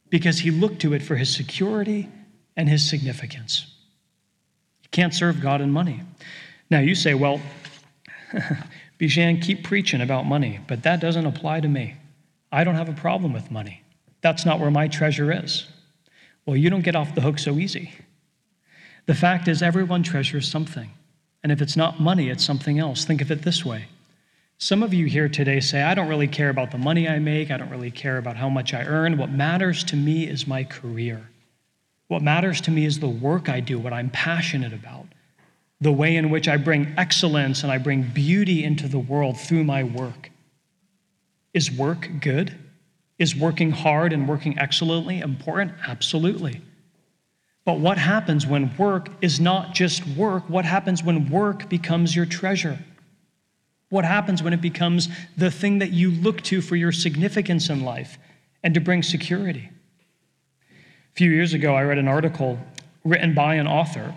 because 0.09 0.39
he 0.39 0.51
looked 0.51 0.79
to 0.81 0.93
it 0.93 1.01
for 1.01 1.15
his 1.15 1.33
security 1.33 2.07
and 2.55 2.69
his 2.69 2.87
significance. 2.87 3.65
You 4.83 4.89
can't 4.91 5.13
serve 5.13 5.41
God 5.41 5.61
in 5.61 5.71
money. 5.71 6.01
Now, 6.69 6.79
you 6.79 6.93
say, 6.93 7.15
well, 7.15 7.41
Bijan, 8.99 9.41
keep 9.41 9.63
preaching 9.63 10.01
about 10.01 10.25
money, 10.25 10.59
but 10.67 10.83
that 10.83 10.99
doesn't 10.99 11.25
apply 11.25 11.61
to 11.61 11.67
me. 11.67 11.95
I 12.51 12.63
don't 12.63 12.75
have 12.75 12.89
a 12.89 12.93
problem 12.93 13.33
with 13.33 13.51
money. 13.51 13.83
That's 14.21 14.45
not 14.45 14.59
where 14.59 14.71
my 14.71 14.87
treasure 14.87 15.31
is. 15.31 15.67
Well, 16.45 16.57
you 16.57 16.69
don't 16.69 16.83
get 16.83 16.95
off 16.95 17.15
the 17.15 17.21
hook 17.21 17.39
so 17.39 17.57
easy. 17.57 17.93
The 19.05 19.15
fact 19.15 19.47
is, 19.47 19.61
everyone 19.61 20.03
treasures 20.03 20.49
something. 20.49 20.91
And 21.41 21.51
if 21.51 21.61
it's 21.61 21.77
not 21.77 21.99
money, 21.99 22.29
it's 22.29 22.43
something 22.43 22.79
else. 22.79 23.05
Think 23.05 23.21
of 23.21 23.31
it 23.31 23.43
this 23.43 23.65
way 23.65 23.87
some 24.61 24.83
of 24.83 24.93
you 24.93 25.05
here 25.05 25.29
today 25.29 25.61
say, 25.61 25.81
I 25.81 25.95
don't 25.95 26.09
really 26.09 26.27
care 26.27 26.49
about 26.49 26.71
the 26.71 26.77
money 26.77 27.07
I 27.07 27.17
make. 27.17 27.49
I 27.49 27.55
don't 27.55 27.69
really 27.69 27.91
care 27.91 28.17
about 28.17 28.35
how 28.35 28.49
much 28.49 28.73
I 28.73 28.83
earn. 28.83 29.17
What 29.17 29.31
matters 29.31 29.85
to 29.85 29.95
me 29.95 30.27
is 30.27 30.47
my 30.47 30.65
career. 30.65 31.29
What 32.09 32.21
matters 32.21 32.59
to 32.61 32.71
me 32.71 32.85
is 32.85 32.99
the 32.99 33.07
work 33.07 33.47
I 33.47 33.61
do, 33.61 33.79
what 33.79 33.93
I'm 33.93 34.09
passionate 34.09 34.73
about, 34.73 35.05
the 35.81 35.91
way 35.91 36.15
in 36.15 36.29
which 36.29 36.47
I 36.47 36.57
bring 36.57 36.93
excellence 36.97 37.63
and 37.63 37.71
I 37.71 37.77
bring 37.77 38.03
beauty 38.03 38.63
into 38.63 38.87
the 38.87 38.99
world 38.99 39.39
through 39.39 39.63
my 39.63 39.83
work. 39.83 40.31
Is 41.53 41.71
work 41.71 42.09
good? 42.19 42.55
Is 43.17 43.35
working 43.35 43.71
hard 43.71 44.13
and 44.13 44.27
working 44.27 44.59
excellently 44.59 45.19
important? 45.19 45.73
Absolutely. 45.87 46.61
But 47.65 47.79
what 47.79 47.97
happens 47.97 48.47
when 48.47 48.75
work 48.77 49.09
is 49.21 49.39
not 49.39 49.73
just 49.73 50.05
work? 50.07 50.49
What 50.49 50.65
happens 50.65 51.03
when 51.03 51.29
work 51.29 51.69
becomes 51.69 52.15
your 52.15 52.25
treasure? 52.25 52.79
What 53.89 54.05
happens 54.05 54.43
when 54.43 54.53
it 54.53 54.61
becomes 54.61 55.09
the 55.35 55.51
thing 55.51 55.79
that 55.79 55.91
you 55.91 56.11
look 56.11 56.41
to 56.43 56.61
for 56.61 56.75
your 56.75 56.91
significance 56.91 57.69
in 57.69 57.83
life 57.83 58.17
and 58.63 58.73
to 58.73 58.79
bring 58.79 59.03
security? 59.03 59.69
A 60.71 61.15
few 61.15 61.31
years 61.31 61.53
ago, 61.53 61.73
I 61.73 61.83
read 61.83 61.97
an 61.97 62.07
article 62.07 62.59
written 63.03 63.33
by 63.33 63.55
an 63.55 63.67
author 63.67 64.13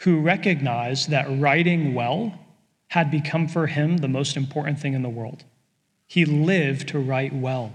who 0.00 0.20
recognized 0.20 1.10
that 1.10 1.26
writing 1.28 1.94
well 1.94 2.38
had 2.88 3.10
become 3.10 3.46
for 3.46 3.66
him 3.66 3.98
the 3.98 4.08
most 4.08 4.36
important 4.36 4.78
thing 4.78 4.94
in 4.94 5.02
the 5.02 5.08
world. 5.08 5.44
He 6.06 6.24
lived 6.24 6.88
to 6.88 6.98
write 6.98 7.32
well, 7.32 7.72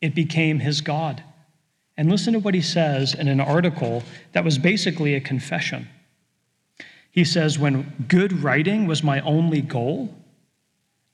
it 0.00 0.14
became 0.14 0.58
his 0.58 0.80
God. 0.80 1.22
And 1.96 2.10
listen 2.10 2.32
to 2.32 2.38
what 2.38 2.54
he 2.54 2.62
says 2.62 3.14
in 3.14 3.28
an 3.28 3.40
article 3.40 4.02
that 4.32 4.44
was 4.44 4.58
basically 4.58 5.14
a 5.14 5.20
confession. 5.20 5.88
He 7.10 7.24
says, 7.24 7.58
When 7.58 8.06
good 8.08 8.42
writing 8.42 8.86
was 8.86 9.02
my 9.02 9.20
only 9.20 9.60
goal, 9.60 10.14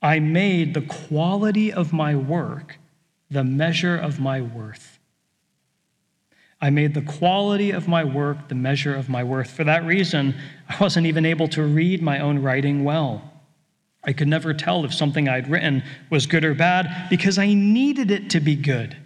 I 0.01 0.19
made 0.19 0.73
the 0.73 0.81
quality 0.81 1.71
of 1.71 1.93
my 1.93 2.15
work 2.15 2.77
the 3.29 3.43
measure 3.43 3.95
of 3.95 4.19
my 4.19 4.41
worth. 4.41 4.98
I 6.61 6.69
made 6.69 6.93
the 6.93 7.01
quality 7.01 7.71
of 7.71 7.87
my 7.87 8.03
work 8.03 8.49
the 8.49 8.55
measure 8.55 8.95
of 8.95 9.09
my 9.09 9.23
worth. 9.23 9.51
For 9.51 9.63
that 9.63 9.85
reason, 9.85 10.35
I 10.67 10.77
wasn't 10.79 11.07
even 11.07 11.25
able 11.25 11.47
to 11.49 11.63
read 11.63 12.01
my 12.01 12.19
own 12.19 12.41
writing 12.41 12.83
well. 12.83 13.23
I 14.03 14.13
could 14.13 14.27
never 14.27 14.53
tell 14.53 14.85
if 14.85 14.93
something 14.93 15.27
I'd 15.27 15.49
written 15.49 15.83
was 16.09 16.25
good 16.25 16.45
or 16.45 16.53
bad 16.53 17.09
because 17.09 17.37
I 17.37 17.53
needed 17.53 18.11
it 18.11 18.29
to 18.31 18.39
be 18.39 18.55
good 18.55 18.97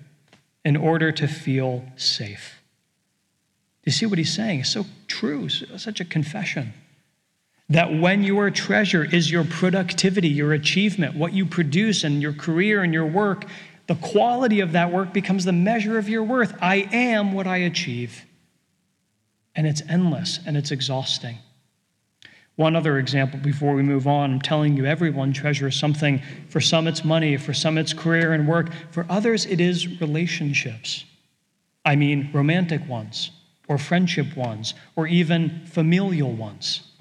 in 0.64 0.78
order 0.78 1.12
to 1.12 1.28
feel 1.28 1.84
safe. 1.96 2.62
Do 3.84 3.90
you 3.90 3.92
see 3.92 4.06
what 4.06 4.18
he's 4.18 4.34
saying? 4.34 4.62
It's 4.62 4.70
so 4.70 4.86
true, 5.08 5.50
such 5.50 6.00
a 6.00 6.06
confession. 6.06 6.74
That 7.70 8.00
when 8.00 8.24
your 8.24 8.50
treasure 8.50 9.04
is 9.04 9.32
your 9.32 9.44
productivity, 9.44 10.30
your 10.30 10.54
achievement, 10.54 11.16
what 11.16 11.34
you 11.34 11.46
produce 11.46 12.04
and 12.04 12.22
your 12.22 12.34
career 12.34 12.84
and 12.84 12.94
your 12.94 13.06
work, 13.06 13.46
the 13.88 13.96
quality 13.96 14.62
of 14.62 14.72
that 14.72 14.92
work 14.92 15.14
becomes 15.14 15.46
the 15.46 15.52
measure 15.52 15.98
of 15.98 16.08
your 16.08 16.24
worth. 16.24 16.56
I 16.62 16.88
am 16.92 17.34
what 17.34 17.48
I 17.48 17.58
achieve. 17.58 18.26
And 19.56 19.68
it's 19.68 19.82
endless 19.90 20.40
and 20.46 20.56
it's 20.56 20.72
exhausting. 20.72 21.38
One 22.56 22.76
other 22.76 23.00
example 23.00 23.40
before 23.40 23.74
we 23.74 23.82
move 23.82 24.08
on 24.08 24.32
I'm 24.32 24.42
telling 24.42 24.78
you, 24.78 24.86
everyone 24.86 25.34
treasures 25.34 25.78
something. 25.78 26.22
For 26.50 26.62
some, 26.62 26.88
it's 26.88 27.04
money. 27.04 27.36
For 27.38 27.54
some, 27.54 27.78
it's 27.78 27.94
career 27.94 28.34
and 28.34 28.48
work. 28.48 28.70
For 28.92 29.06
others, 29.10 29.46
it 29.46 29.60
is 29.60 30.00
relationships. 30.00 31.06
I 31.84 31.96
mean, 31.96 32.30
romantic 32.32 32.88
ones, 32.88 33.32
or 33.68 33.78
friendship 33.78 34.38
ones, 34.38 34.74
or 34.96 35.08
even 35.08 35.66
familial 35.66 36.32
ones. 36.32 36.93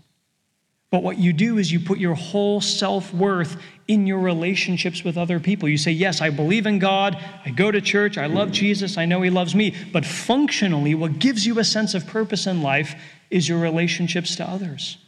But 0.93 1.03
what 1.03 1.17
you 1.17 1.33
do 1.33 1.57
is 1.57 1.73
you 1.73 1.81
put 1.81 1.99
your 1.99 2.15
whole 2.15 2.61
self 2.61 3.15
worth 3.15 3.57
in 3.89 4.07
your 4.07 4.19
relationships 4.19 5.03
with 5.03 5.17
other 5.17 5.41
people. 5.41 5.67
You 5.67 5.79
say, 5.79 5.91
Yes, 5.91 6.21
I 6.21 6.29
believe 6.29 6.67
in 6.67 6.79
God. 6.79 7.17
I 7.47 7.51
go 7.51 7.71
to 7.71 7.81
church. 7.81 8.19
I 8.19 8.27
love 8.27 8.53
Jesus. 8.53 8.99
I 8.99 9.07
know 9.07 9.23
He 9.23 9.31
loves 9.31 9.55
me. 9.55 9.75
But 9.91 10.05
functionally, 10.05 10.95
what 10.95 11.19
gives 11.19 11.47
you 11.47 11.59
a 11.59 11.65
sense 11.65 11.95
of 11.95 12.07
purpose 12.07 12.47
in 12.47 12.63
life 12.63 12.95
is 13.31 13.49
your 13.49 13.59
relationships 13.59 14.37
to 14.37 14.49
others. 14.49 14.99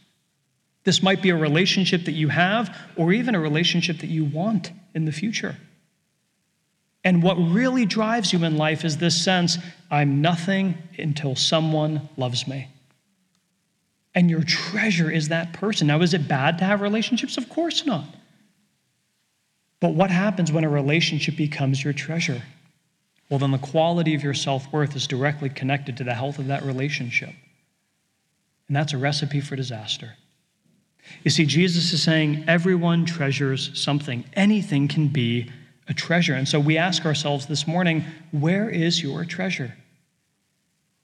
This 0.85 1.03
might 1.03 1.21
be 1.21 1.29
a 1.29 1.37
relationship 1.37 2.07
that 2.07 2.13
you 2.13 2.29
have, 2.29 2.75
or 2.97 3.13
even 3.13 3.35
a 3.35 3.41
relationship 3.41 3.99
that 3.99 4.09
you 4.09 4.25
want 4.25 4.73
in 4.95 5.05
the 5.05 5.13
future. 5.13 5.57
And 7.05 7.23
what 7.23 7.35
really 7.35 7.85
drives 7.85 8.33
you 8.33 8.43
in 8.43 8.57
life 8.57 8.87
is 8.87 8.97
this 8.97 9.23
sense 9.23 9.59
I'm 9.91 10.23
nothing 10.23 10.79
until 10.97 11.37
someone 11.37 12.09
loves 12.17 12.49
me 12.49 12.74
and 14.15 14.31
your 14.31 14.43
treasure 14.43 15.11
is 15.11 15.29
that 15.29 15.53
person. 15.53 15.89
Now, 15.89 16.01
is 16.01 16.15
it 16.15 16.29
bad 16.29 16.59
to 16.59 16.65
have 16.65 16.81
relationships? 16.81 17.37
Of 17.37 17.49
course 17.49 17.85
not. 17.85 18.05
But 19.81 19.95
what 19.95 20.11
happens 20.11 20.53
when 20.53 20.65
a 20.65 20.69
relationship 20.69 21.37
becomes 21.37 21.83
your 21.83 21.93
treasure? 21.93 22.43
Well, 23.29 23.39
then 23.39 23.51
the 23.51 23.59
quality 23.59 24.15
of 24.15 24.23
your 24.23 24.35
self 24.35 24.73
worth 24.73 24.95
is 24.95 25.07
directly 25.07 25.49
connected 25.49 25.97
to 25.97 26.05
the 26.05 26.15
health 26.15 26.39
of 26.39 26.47
that 26.47 26.63
relationship. 26.63 27.31
And 28.69 28.77
that's 28.77 28.93
a 28.93 28.99
recipe 28.99 29.41
for 29.41 29.57
disaster. 29.57 30.15
You 31.23 31.31
see, 31.31 31.45
Jesus 31.45 31.93
is 31.93 32.03
saying 32.03 32.45
everyone 32.47 33.05
treasures 33.05 33.79
something, 33.79 34.25
anything 34.35 34.89
can 34.89 35.09
be 35.09 35.51
a 35.87 35.93
treasure. 35.93 36.35
And 36.35 36.49
so 36.49 36.59
we 36.59 36.79
ask 36.79 37.05
ourselves 37.05 37.47
this 37.47 37.67
morning 37.67 38.05
where 38.31 38.71
is 38.71 39.03
your 39.03 39.25
treasure? 39.25 39.77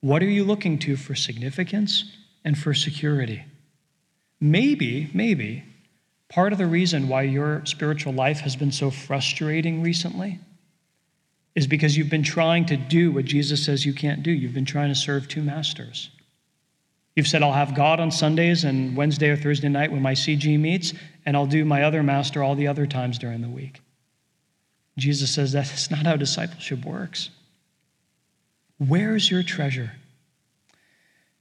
What 0.00 0.22
are 0.22 0.30
you 0.30 0.44
looking 0.44 0.78
to 0.80 0.96
for 0.96 1.14
significance 1.14 2.16
and 2.44 2.58
for 2.58 2.74
security. 2.74 3.44
Maybe, 4.40 5.10
maybe, 5.12 5.64
part 6.28 6.52
of 6.52 6.58
the 6.58 6.66
reason 6.66 7.08
why 7.08 7.22
your 7.22 7.62
spiritual 7.66 8.12
life 8.12 8.40
has 8.40 8.56
been 8.56 8.72
so 8.72 8.90
frustrating 8.90 9.82
recently 9.82 10.38
is 11.54 11.66
because 11.66 11.96
you've 11.96 12.10
been 12.10 12.22
trying 12.22 12.64
to 12.66 12.76
do 12.76 13.10
what 13.10 13.24
Jesus 13.24 13.64
says 13.64 13.84
you 13.84 13.92
can't 13.92 14.22
do. 14.22 14.30
You've 14.30 14.54
been 14.54 14.64
trying 14.64 14.88
to 14.88 14.94
serve 14.94 15.28
two 15.28 15.42
masters. 15.42 16.10
You've 17.16 17.26
said, 17.26 17.42
I'll 17.42 17.52
have 17.52 17.74
God 17.74 18.00
on 18.00 18.10
Sundays 18.10 18.64
and 18.64 18.96
Wednesday 18.96 19.28
or 19.28 19.36
Thursday 19.36 19.68
night 19.68 19.90
when 19.90 20.00
my 20.00 20.14
CG 20.14 20.58
meets, 20.58 20.94
and 21.26 21.36
I'll 21.36 21.46
do 21.46 21.64
my 21.64 21.82
other 21.82 22.02
master 22.02 22.42
all 22.42 22.54
the 22.54 22.68
other 22.68 22.86
times 22.86 23.18
during 23.18 23.42
the 23.42 23.48
week. 23.48 23.80
Jesus 24.96 25.34
says 25.34 25.52
that's 25.52 25.90
not 25.90 26.06
how 26.06 26.16
discipleship 26.16 26.84
works. 26.84 27.30
Where's 28.78 29.30
your 29.30 29.42
treasure? 29.42 29.92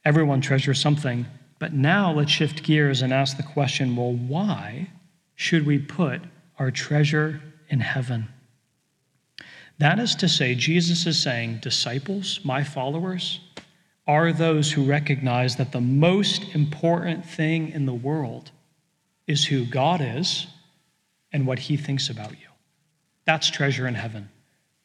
Everyone 0.05 0.41
treasures 0.41 0.79
something. 0.79 1.25
But 1.59 1.73
now 1.73 2.13
let's 2.13 2.31
shift 2.31 2.63
gears 2.63 3.01
and 3.01 3.13
ask 3.13 3.35
the 3.35 3.43
question 3.43 3.95
well, 3.95 4.13
why 4.13 4.89
should 5.35 5.65
we 5.65 5.77
put 5.77 6.21
our 6.57 6.71
treasure 6.71 7.41
in 7.67 7.81
heaven? 7.81 8.29
That 9.77 9.99
is 9.99 10.15
to 10.15 10.27
say, 10.27 10.55
Jesus 10.55 11.05
is 11.05 11.21
saying, 11.21 11.59
disciples, 11.61 12.39
my 12.43 12.63
followers, 12.63 13.39
are 14.07 14.33
those 14.33 14.71
who 14.71 14.83
recognize 14.83 15.55
that 15.55 15.71
the 15.71 15.81
most 15.81 16.55
important 16.55 17.25
thing 17.25 17.69
in 17.69 17.85
the 17.85 17.93
world 17.93 18.51
is 19.27 19.45
who 19.45 19.65
God 19.65 20.01
is 20.01 20.47
and 21.31 21.45
what 21.45 21.59
he 21.59 21.77
thinks 21.77 22.09
about 22.09 22.31
you. 22.31 22.47
That's 23.25 23.49
treasure 23.49 23.87
in 23.87 23.95
heaven. 23.95 24.29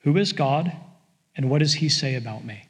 Who 0.00 0.16
is 0.18 0.32
God 0.32 0.70
and 1.34 1.50
what 1.50 1.60
does 1.60 1.74
he 1.74 1.88
say 1.88 2.14
about 2.14 2.44
me? 2.44 2.63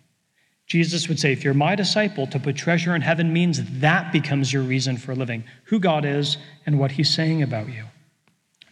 Jesus 0.66 1.09
would 1.09 1.21
say, 1.21 1.33
if 1.33 1.44
you're 1.44 1.54
my 1.54 1.75
disciple, 1.75 2.26
to 2.28 2.38
put 2.38 2.56
treasure 2.56 2.94
in 2.94 3.02
heaven 3.02 3.33
means 3.33 3.62
that 3.80 4.12
becomes 4.12 4.52
your 4.52 4.62
reason 4.62 4.97
for 4.97 5.14
living, 5.14 5.44
who 5.64 5.78
God 5.78 6.04
is 6.04 6.38
and 6.64 6.78
what 6.78 6.92
he's 6.92 7.12
saying 7.12 7.42
about 7.42 7.68
you. 7.68 7.85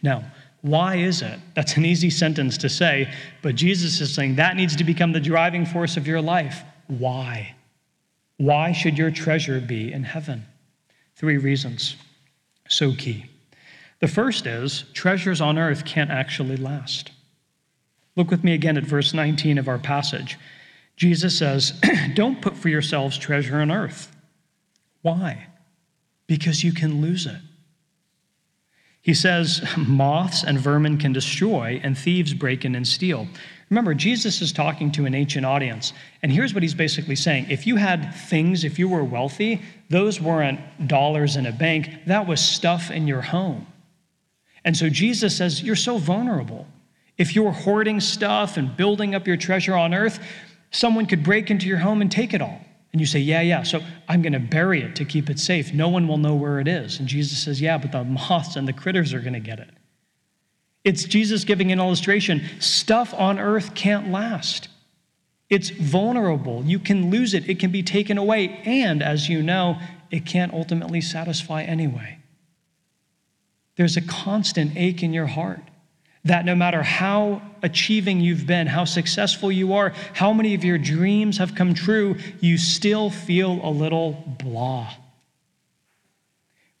Now, 0.01 0.23
why 0.61 0.95
is 0.95 1.21
it? 1.21 1.39
That's 1.55 1.77
an 1.77 1.85
easy 1.85 2.09
sentence 2.09 2.57
to 2.59 2.69
say, 2.69 3.13
but 3.41 3.55
Jesus 3.55 4.01
is 4.01 4.13
saying 4.13 4.35
that 4.35 4.55
needs 4.55 4.75
to 4.77 4.83
become 4.83 5.11
the 5.11 5.19
driving 5.19 5.65
force 5.65 5.97
of 5.97 6.07
your 6.07 6.21
life. 6.21 6.63
Why? 6.87 7.55
Why 8.37 8.71
should 8.71 8.97
your 8.97 9.11
treasure 9.11 9.61
be 9.61 9.91
in 9.91 10.03
heaven? 10.03 10.45
Three 11.15 11.37
reasons. 11.37 11.95
So 12.67 12.93
key. 12.93 13.25
The 13.99 14.07
first 14.07 14.47
is 14.47 14.85
treasures 14.93 15.41
on 15.41 15.57
earth 15.57 15.85
can't 15.85 16.11
actually 16.11 16.57
last. 16.57 17.11
Look 18.15 18.31
with 18.31 18.43
me 18.43 18.53
again 18.53 18.77
at 18.77 18.83
verse 18.83 19.13
19 19.13 19.57
of 19.57 19.67
our 19.67 19.79
passage. 19.79 20.37
Jesus 20.95 21.37
says, 21.37 21.79
Don't 22.13 22.41
put 22.41 22.55
for 22.55 22.69
yourselves 22.69 23.17
treasure 23.17 23.57
on 23.57 23.71
earth. 23.71 24.15
Why? 25.01 25.47
Because 26.27 26.63
you 26.63 26.73
can 26.73 27.01
lose 27.01 27.25
it. 27.25 27.39
He 29.01 29.13
says, 29.13 29.61
Moths 29.77 30.43
and 30.43 30.57
vermin 30.57 30.97
can 30.97 31.11
destroy, 31.11 31.81
and 31.83 31.97
thieves 31.97 32.33
break 32.33 32.63
in 32.63 32.73
and 32.73 32.87
steal. 32.87 33.27
Remember, 33.69 33.93
Jesus 33.93 34.41
is 34.41 34.53
talking 34.53 34.91
to 34.93 35.05
an 35.05 35.13
ancient 35.13 35.45
audience, 35.45 35.93
and 36.21 36.31
here's 36.31 36.53
what 36.53 36.63
he's 36.63 36.73
basically 36.73 37.15
saying 37.15 37.47
If 37.49 37.67
you 37.67 37.75
had 37.75 38.13
things, 38.13 38.63
if 38.63 38.79
you 38.79 38.87
were 38.87 39.03
wealthy, 39.03 39.61
those 39.89 40.21
weren't 40.21 40.87
dollars 40.87 41.35
in 41.35 41.45
a 41.45 41.51
bank, 41.51 41.89
that 42.07 42.27
was 42.27 42.39
stuff 42.39 42.91
in 42.91 43.07
your 43.07 43.21
home. 43.21 43.67
And 44.63 44.77
so 44.77 44.89
Jesus 44.89 45.35
says, 45.35 45.61
You're 45.61 45.75
so 45.75 45.97
vulnerable. 45.97 46.65
If 47.17 47.35
you're 47.35 47.51
hoarding 47.51 47.99
stuff 47.99 48.57
and 48.57 48.75
building 48.75 49.13
up 49.15 49.27
your 49.27 49.37
treasure 49.37 49.75
on 49.75 49.93
earth, 49.93 50.19
someone 50.73 51.05
could 51.05 51.23
break 51.23 51.49
into 51.49 51.67
your 51.67 51.77
home 51.77 52.01
and 52.01 52.11
take 52.11 52.33
it 52.33 52.41
all. 52.41 52.59
And 52.91 52.99
you 52.99 53.07
say, 53.07 53.19
Yeah, 53.19 53.41
yeah, 53.41 53.63
so 53.63 53.81
I'm 54.09 54.21
going 54.21 54.33
to 54.33 54.39
bury 54.39 54.81
it 54.81 54.95
to 54.97 55.05
keep 55.05 55.29
it 55.29 55.39
safe. 55.39 55.73
No 55.73 55.87
one 55.87 56.07
will 56.07 56.17
know 56.17 56.35
where 56.35 56.59
it 56.59 56.67
is. 56.67 56.99
And 56.99 57.07
Jesus 57.07 57.41
says, 57.41 57.61
Yeah, 57.61 57.77
but 57.77 57.91
the 57.91 58.03
moths 58.29 58.55
and 58.55 58.67
the 58.67 58.73
critters 58.73 59.13
are 59.13 59.21
going 59.21 59.33
to 59.33 59.39
get 59.39 59.59
it. 59.59 59.69
It's 60.83 61.05
Jesus 61.05 61.45
giving 61.45 61.71
an 61.71 61.79
illustration. 61.79 62.43
Stuff 62.59 63.13
on 63.13 63.39
earth 63.39 63.73
can't 63.73 64.11
last. 64.11 64.67
It's 65.49 65.69
vulnerable. 65.69 66.63
You 66.65 66.79
can 66.79 67.09
lose 67.09 67.33
it, 67.33 67.49
it 67.49 67.59
can 67.59 67.71
be 67.71 67.83
taken 67.83 68.17
away. 68.17 68.61
And 68.65 69.01
as 69.01 69.29
you 69.29 69.41
know, 69.41 69.79
it 70.11 70.25
can't 70.25 70.53
ultimately 70.53 70.99
satisfy 70.99 71.63
anyway. 71.63 72.19
There's 73.75 73.97
a 73.97 74.01
constant 74.01 74.73
ache 74.75 75.01
in 75.01 75.13
your 75.13 75.27
heart 75.27 75.61
that 76.25 76.45
no 76.45 76.55
matter 76.55 76.81
how 76.83 77.41
achieving 77.61 78.21
you've 78.21 78.47
been, 78.47 78.67
how 78.67 78.85
successful 78.85 79.51
you 79.51 79.73
are, 79.73 79.93
how 80.13 80.31
many 80.31 80.53
of 80.53 80.63
your 80.63 80.77
dreams 80.77 81.37
have 81.37 81.55
come 81.55 81.73
true, 81.73 82.15
you 82.39 82.57
still 82.57 83.09
feel 83.09 83.59
a 83.63 83.69
little 83.69 84.23
blah. 84.39 84.93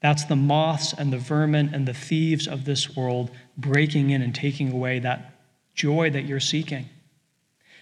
That's 0.01 0.25
the 0.25 0.35
moths 0.35 0.93
and 0.93 1.11
the 1.11 1.17
vermin 1.17 1.73
and 1.73 1.87
the 1.87 1.93
thieves 1.93 2.47
of 2.47 2.65
this 2.65 2.95
world 2.95 3.31
breaking 3.57 4.09
in 4.09 4.21
and 4.21 4.33
taking 4.35 4.71
away 4.71 4.99
that 4.99 5.33
joy 5.75 6.09
that 6.11 6.25
you're 6.25 6.39
seeking. 6.39 6.89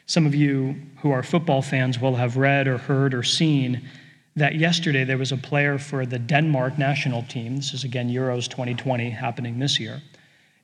Some 0.05 0.25
of 0.25 0.35
you 0.35 0.75
who 1.01 1.11
are 1.11 1.23
football 1.23 1.61
fans 1.61 1.99
will 1.99 2.15
have 2.15 2.37
read 2.37 2.67
or 2.67 2.77
heard 2.77 3.13
or 3.13 3.23
seen 3.23 3.87
that 4.35 4.55
yesterday 4.55 5.03
there 5.03 5.17
was 5.17 5.31
a 5.31 5.37
player 5.37 5.77
for 5.77 6.05
the 6.05 6.19
Denmark 6.19 6.77
national 6.77 7.23
team. 7.23 7.57
This 7.57 7.73
is 7.73 7.83
again 7.83 8.09
Euros 8.09 8.47
2020 8.47 9.09
happening 9.09 9.59
this 9.59 9.79
year. 9.79 10.01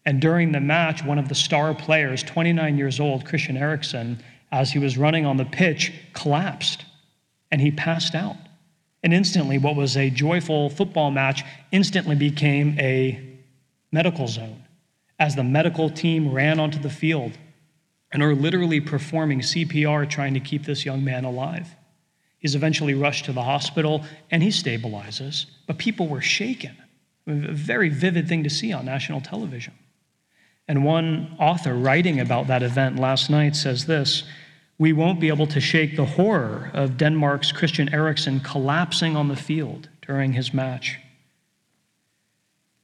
And 0.08 0.22
during 0.22 0.54
the 0.54 0.62
match, 0.62 1.04
one 1.04 1.20
of 1.20 1.28
the 1.28 1.36
star 1.36 1.74
players, 1.74 2.24
29 2.24 2.78
years 2.78 2.98
old, 2.98 3.26
Christian 3.26 3.58
Eriksen, 3.58 4.24
as 4.54 4.72
he 4.72 4.80
was 4.80 4.98
running 4.98 5.26
on 5.26 5.36
the 5.36 5.44
pitch, 5.44 5.92
collapsed 6.14 6.86
and 7.52 7.60
he 7.60 7.72
passed 7.72 8.16
out. 8.16 8.38
And 9.04 9.14
instantly, 9.14 9.58
what 9.58 9.76
was 9.76 9.98
a 9.98 10.10
joyful 10.10 10.70
football 10.70 11.12
match 11.12 11.44
instantly 11.74 12.16
became 12.16 12.80
a 12.80 13.22
medical 13.92 14.30
zone 14.30 14.64
as 15.20 15.36
the 15.36 15.44
medical 15.44 15.90
team 15.90 16.32
ran 16.32 16.58
onto 16.58 16.80
the 16.80 16.90
field 16.90 17.38
and 18.10 18.24
are 18.24 18.34
literally 18.34 18.80
performing 18.80 19.42
CPR 19.42 20.10
trying 20.10 20.36
to 20.36 20.40
keep 20.40 20.64
this 20.64 20.86
young 20.86 21.04
man 21.04 21.26
alive. 21.26 21.76
He's 22.40 22.56
eventually 22.56 22.94
rushed 22.94 23.26
to 23.26 23.34
the 23.34 23.44
hospital 23.44 24.06
and 24.32 24.42
he 24.42 24.50
stabilizes, 24.50 25.48
but 25.68 25.78
people 25.78 26.08
were 26.08 26.22
shaken. 26.22 26.78
A 27.28 27.34
very 27.34 27.90
vivid 27.90 28.30
thing 28.30 28.46
to 28.46 28.50
see 28.50 28.72
on 28.72 28.86
national 28.86 29.20
television. 29.20 29.74
And 30.68 30.84
one 30.84 31.36
author 31.40 31.74
writing 31.74 32.20
about 32.20 32.48
that 32.48 32.62
event 32.62 32.98
last 32.98 33.30
night 33.30 33.56
says 33.56 33.86
this 33.86 34.24
We 34.78 34.92
won't 34.92 35.20
be 35.20 35.30
able 35.30 35.48
to 35.48 35.62
shake 35.62 35.96
the 35.96 36.06
horror 36.06 36.72
of 36.74 36.98
Denmark's 36.98 37.52
Christian 37.52 37.94
Eriksen 37.94 38.42
collapsing 38.42 39.16
on 39.16 39.30
the 39.30 39.36
field 39.36 39.90
during 40.02 40.34
his 40.34 40.54
match, 40.54 41.00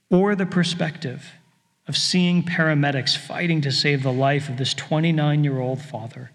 or 0.10 0.36
the 0.36 0.46
perspective 0.46 1.34
of 1.88 1.98
seeing 1.98 2.44
paramedics 2.44 3.18
fighting 3.18 3.60
to 3.60 3.72
save 3.72 4.04
the 4.04 4.14
life 4.14 4.48
of 4.48 4.58
this 4.58 4.74
29 4.74 5.44
year 5.44 5.60
old 5.60 5.82
father, 5.82 6.32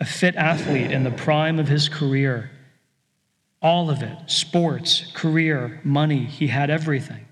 a 0.00 0.04
fit 0.04 0.34
athlete 0.34 0.90
in 0.90 1.04
the 1.04 1.10
prime 1.12 1.60
of 1.60 1.68
his 1.68 1.88
career. 1.88 2.50
All 3.62 3.88
of 3.88 4.02
it 4.02 4.18
sports, 4.26 5.10
career, 5.14 5.80
money 5.84 6.24
he 6.24 6.48
had 6.48 6.70
everything. 6.70 7.26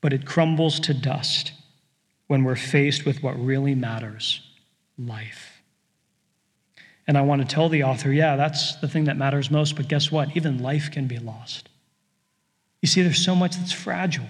But 0.00 0.12
it 0.12 0.24
crumbles 0.24 0.80
to 0.80 0.94
dust 0.94 1.52
when 2.30 2.44
we're 2.44 2.54
faced 2.54 3.04
with 3.04 3.24
what 3.24 3.36
really 3.44 3.74
matters 3.74 4.40
life. 4.96 5.60
And 7.08 7.18
I 7.18 7.22
want 7.22 7.42
to 7.42 7.54
tell 7.54 7.68
the 7.68 7.82
author, 7.82 8.12
yeah, 8.12 8.36
that's 8.36 8.76
the 8.76 8.86
thing 8.86 9.06
that 9.06 9.16
matters 9.16 9.50
most, 9.50 9.74
but 9.74 9.88
guess 9.88 10.12
what? 10.12 10.36
Even 10.36 10.62
life 10.62 10.92
can 10.92 11.08
be 11.08 11.18
lost. 11.18 11.68
You 12.82 12.86
see, 12.86 13.02
there's 13.02 13.24
so 13.24 13.34
much 13.34 13.56
that's 13.56 13.72
fragile, 13.72 14.28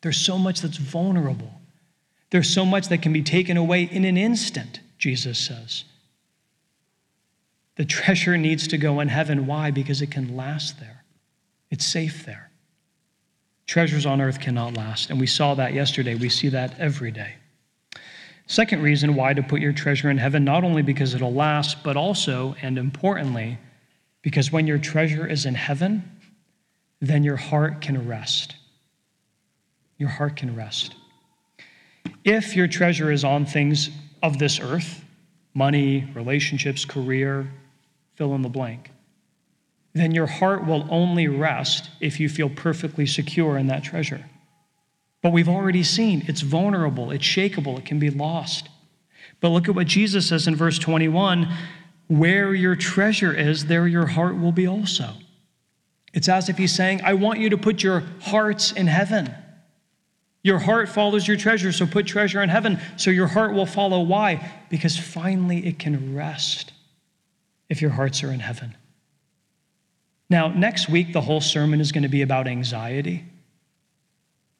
there's 0.00 0.16
so 0.16 0.38
much 0.38 0.60
that's 0.60 0.76
vulnerable, 0.76 1.60
there's 2.30 2.48
so 2.48 2.64
much 2.64 2.86
that 2.86 3.02
can 3.02 3.12
be 3.12 3.24
taken 3.24 3.56
away 3.56 3.82
in 3.82 4.04
an 4.04 4.16
instant, 4.16 4.78
Jesus 4.96 5.40
says. 5.40 5.82
The 7.74 7.84
treasure 7.84 8.36
needs 8.36 8.68
to 8.68 8.78
go 8.78 9.00
in 9.00 9.08
heaven. 9.08 9.48
Why? 9.48 9.72
Because 9.72 10.00
it 10.02 10.12
can 10.12 10.36
last 10.36 10.78
there, 10.78 11.02
it's 11.68 11.84
safe 11.84 12.24
there. 12.24 12.47
Treasures 13.68 14.06
on 14.06 14.20
earth 14.22 14.40
cannot 14.40 14.76
last. 14.76 15.10
And 15.10 15.20
we 15.20 15.26
saw 15.26 15.54
that 15.54 15.74
yesterday. 15.74 16.14
We 16.14 16.30
see 16.30 16.48
that 16.48 16.80
every 16.80 17.12
day. 17.12 17.34
Second 18.46 18.82
reason 18.82 19.14
why 19.14 19.34
to 19.34 19.42
put 19.42 19.60
your 19.60 19.74
treasure 19.74 20.08
in 20.08 20.16
heaven, 20.16 20.42
not 20.42 20.64
only 20.64 20.80
because 20.80 21.14
it'll 21.14 21.34
last, 21.34 21.84
but 21.84 21.94
also, 21.94 22.56
and 22.62 22.78
importantly, 22.78 23.58
because 24.22 24.50
when 24.50 24.66
your 24.66 24.78
treasure 24.78 25.26
is 25.26 25.44
in 25.44 25.54
heaven, 25.54 26.02
then 27.02 27.22
your 27.22 27.36
heart 27.36 27.82
can 27.82 28.08
rest. 28.08 28.56
Your 29.98 30.08
heart 30.08 30.36
can 30.36 30.56
rest. 30.56 30.94
If 32.24 32.56
your 32.56 32.68
treasure 32.68 33.12
is 33.12 33.22
on 33.22 33.44
things 33.44 33.90
of 34.22 34.38
this 34.38 34.60
earth, 34.60 35.04
money, 35.52 36.10
relationships, 36.14 36.86
career, 36.86 37.50
fill 38.14 38.34
in 38.34 38.40
the 38.40 38.48
blank, 38.48 38.90
then 39.94 40.12
your 40.12 40.26
heart 40.26 40.66
will 40.66 40.86
only 40.90 41.28
rest 41.28 41.90
if 42.00 42.20
you 42.20 42.28
feel 42.28 42.48
perfectly 42.48 43.06
secure 43.06 43.56
in 43.56 43.66
that 43.68 43.84
treasure. 43.84 44.26
But 45.22 45.32
we've 45.32 45.48
already 45.48 45.82
seen 45.82 46.24
it's 46.28 46.42
vulnerable, 46.42 47.10
it's 47.10 47.24
shakable, 47.24 47.78
it 47.78 47.84
can 47.84 47.98
be 47.98 48.10
lost. 48.10 48.68
But 49.40 49.50
look 49.50 49.68
at 49.68 49.74
what 49.74 49.86
Jesus 49.86 50.28
says 50.28 50.46
in 50.46 50.56
verse 50.56 50.78
21 50.78 51.48
where 52.08 52.54
your 52.54 52.74
treasure 52.74 53.34
is, 53.34 53.66
there 53.66 53.86
your 53.86 54.06
heart 54.06 54.38
will 54.38 54.52
be 54.52 54.66
also. 54.66 55.10
It's 56.14 56.28
as 56.28 56.48
if 56.48 56.56
he's 56.56 56.74
saying, 56.74 57.02
I 57.04 57.14
want 57.14 57.38
you 57.38 57.50
to 57.50 57.58
put 57.58 57.82
your 57.82 58.02
hearts 58.22 58.72
in 58.72 58.86
heaven. 58.86 59.32
Your 60.42 60.58
heart 60.58 60.88
follows 60.88 61.28
your 61.28 61.36
treasure, 61.36 61.70
so 61.70 61.86
put 61.86 62.06
treasure 62.06 62.42
in 62.42 62.48
heaven, 62.48 62.80
so 62.96 63.10
your 63.10 63.26
heart 63.26 63.52
will 63.52 63.66
follow. 63.66 64.00
Why? 64.00 64.52
Because 64.70 64.96
finally 64.96 65.66
it 65.66 65.78
can 65.78 66.14
rest 66.14 66.72
if 67.68 67.82
your 67.82 67.90
hearts 67.90 68.24
are 68.24 68.32
in 68.32 68.40
heaven. 68.40 68.74
Now, 70.30 70.48
next 70.48 70.88
week, 70.88 71.12
the 71.12 71.20
whole 71.20 71.40
sermon 71.40 71.80
is 71.80 71.92
going 71.92 72.02
to 72.02 72.08
be 72.08 72.22
about 72.22 72.46
anxiety. 72.46 73.24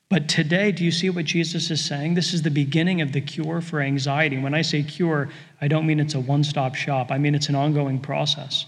But 0.08 0.26
today, 0.26 0.72
do 0.72 0.84
you 0.84 0.90
see 0.90 1.10
what 1.10 1.26
Jesus 1.26 1.70
is 1.70 1.84
saying? 1.84 2.14
This 2.14 2.32
is 2.32 2.40
the 2.40 2.50
beginning 2.50 3.02
of 3.02 3.12
the 3.12 3.20
cure 3.20 3.60
for 3.60 3.80
anxiety. 3.80 4.38
When 4.38 4.54
I 4.54 4.62
say 4.62 4.82
cure, 4.82 5.28
I 5.60 5.68
don't 5.68 5.86
mean 5.86 6.00
it's 6.00 6.14
a 6.14 6.20
one 6.20 6.44
stop 6.44 6.74
shop, 6.74 7.10
I 7.10 7.18
mean 7.18 7.34
it's 7.34 7.50
an 7.50 7.54
ongoing 7.54 8.00
process. 8.00 8.64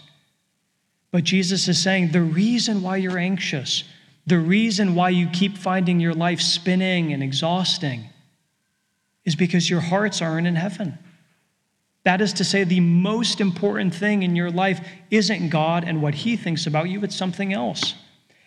But 1.13 1.25
Jesus 1.25 1.67
is 1.67 1.83
saying 1.83 2.13
the 2.13 2.21
reason 2.21 2.83
why 2.83 2.99
you're 2.99 3.19
anxious, 3.19 3.85
the 4.27 4.39
reason 4.39 4.95
why 4.95 5.09
you 5.09 5.29
keep 5.29 5.57
finding 5.57 5.99
your 5.99 6.15
life 6.15 6.41
spinning 6.41 7.13
and 7.13 7.23
exhausting, 7.23 8.05
is 9.25 9.35
because 9.35 9.69
your 9.69 9.81
hearts 9.81 10.21
aren't 10.21 10.47
in 10.47 10.57
heaven. 10.57 10.99
That 12.05 12.21
is 12.21 12.33
to 12.35 12.45
say, 12.45 12.65
the 12.65 12.81
most 12.81 13.41
important 13.41 13.95
thing 13.95 14.23
in 14.23 14.35
your 14.35 14.51
life 14.51 14.87
isn't 15.11 15.51
God 15.51 15.85
and 15.85 16.01
what 16.01 16.15
He 16.15 16.37
thinks 16.37 16.67
about 16.67 16.89
you, 16.89 17.03
it's 17.05 17.17
something 17.17 17.53
else. 17.53 17.95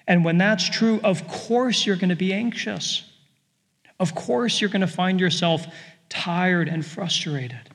And 0.08 0.26
when 0.26 0.38
that's 0.38 0.70
true, 0.70 1.00
of 1.04 1.28
course 1.28 1.86
you're 1.86 1.96
going 1.96 2.10
to 2.10 2.16
be 2.16 2.34
anxious. 2.34 3.10
Of 4.00 4.16
course 4.16 4.60
you're 4.60 4.70
going 4.70 4.82
to 4.82 4.88
find 4.88 5.20
yourself 5.20 5.66
tired 6.10 6.68
and 6.68 6.86
frustrated. 6.86 7.70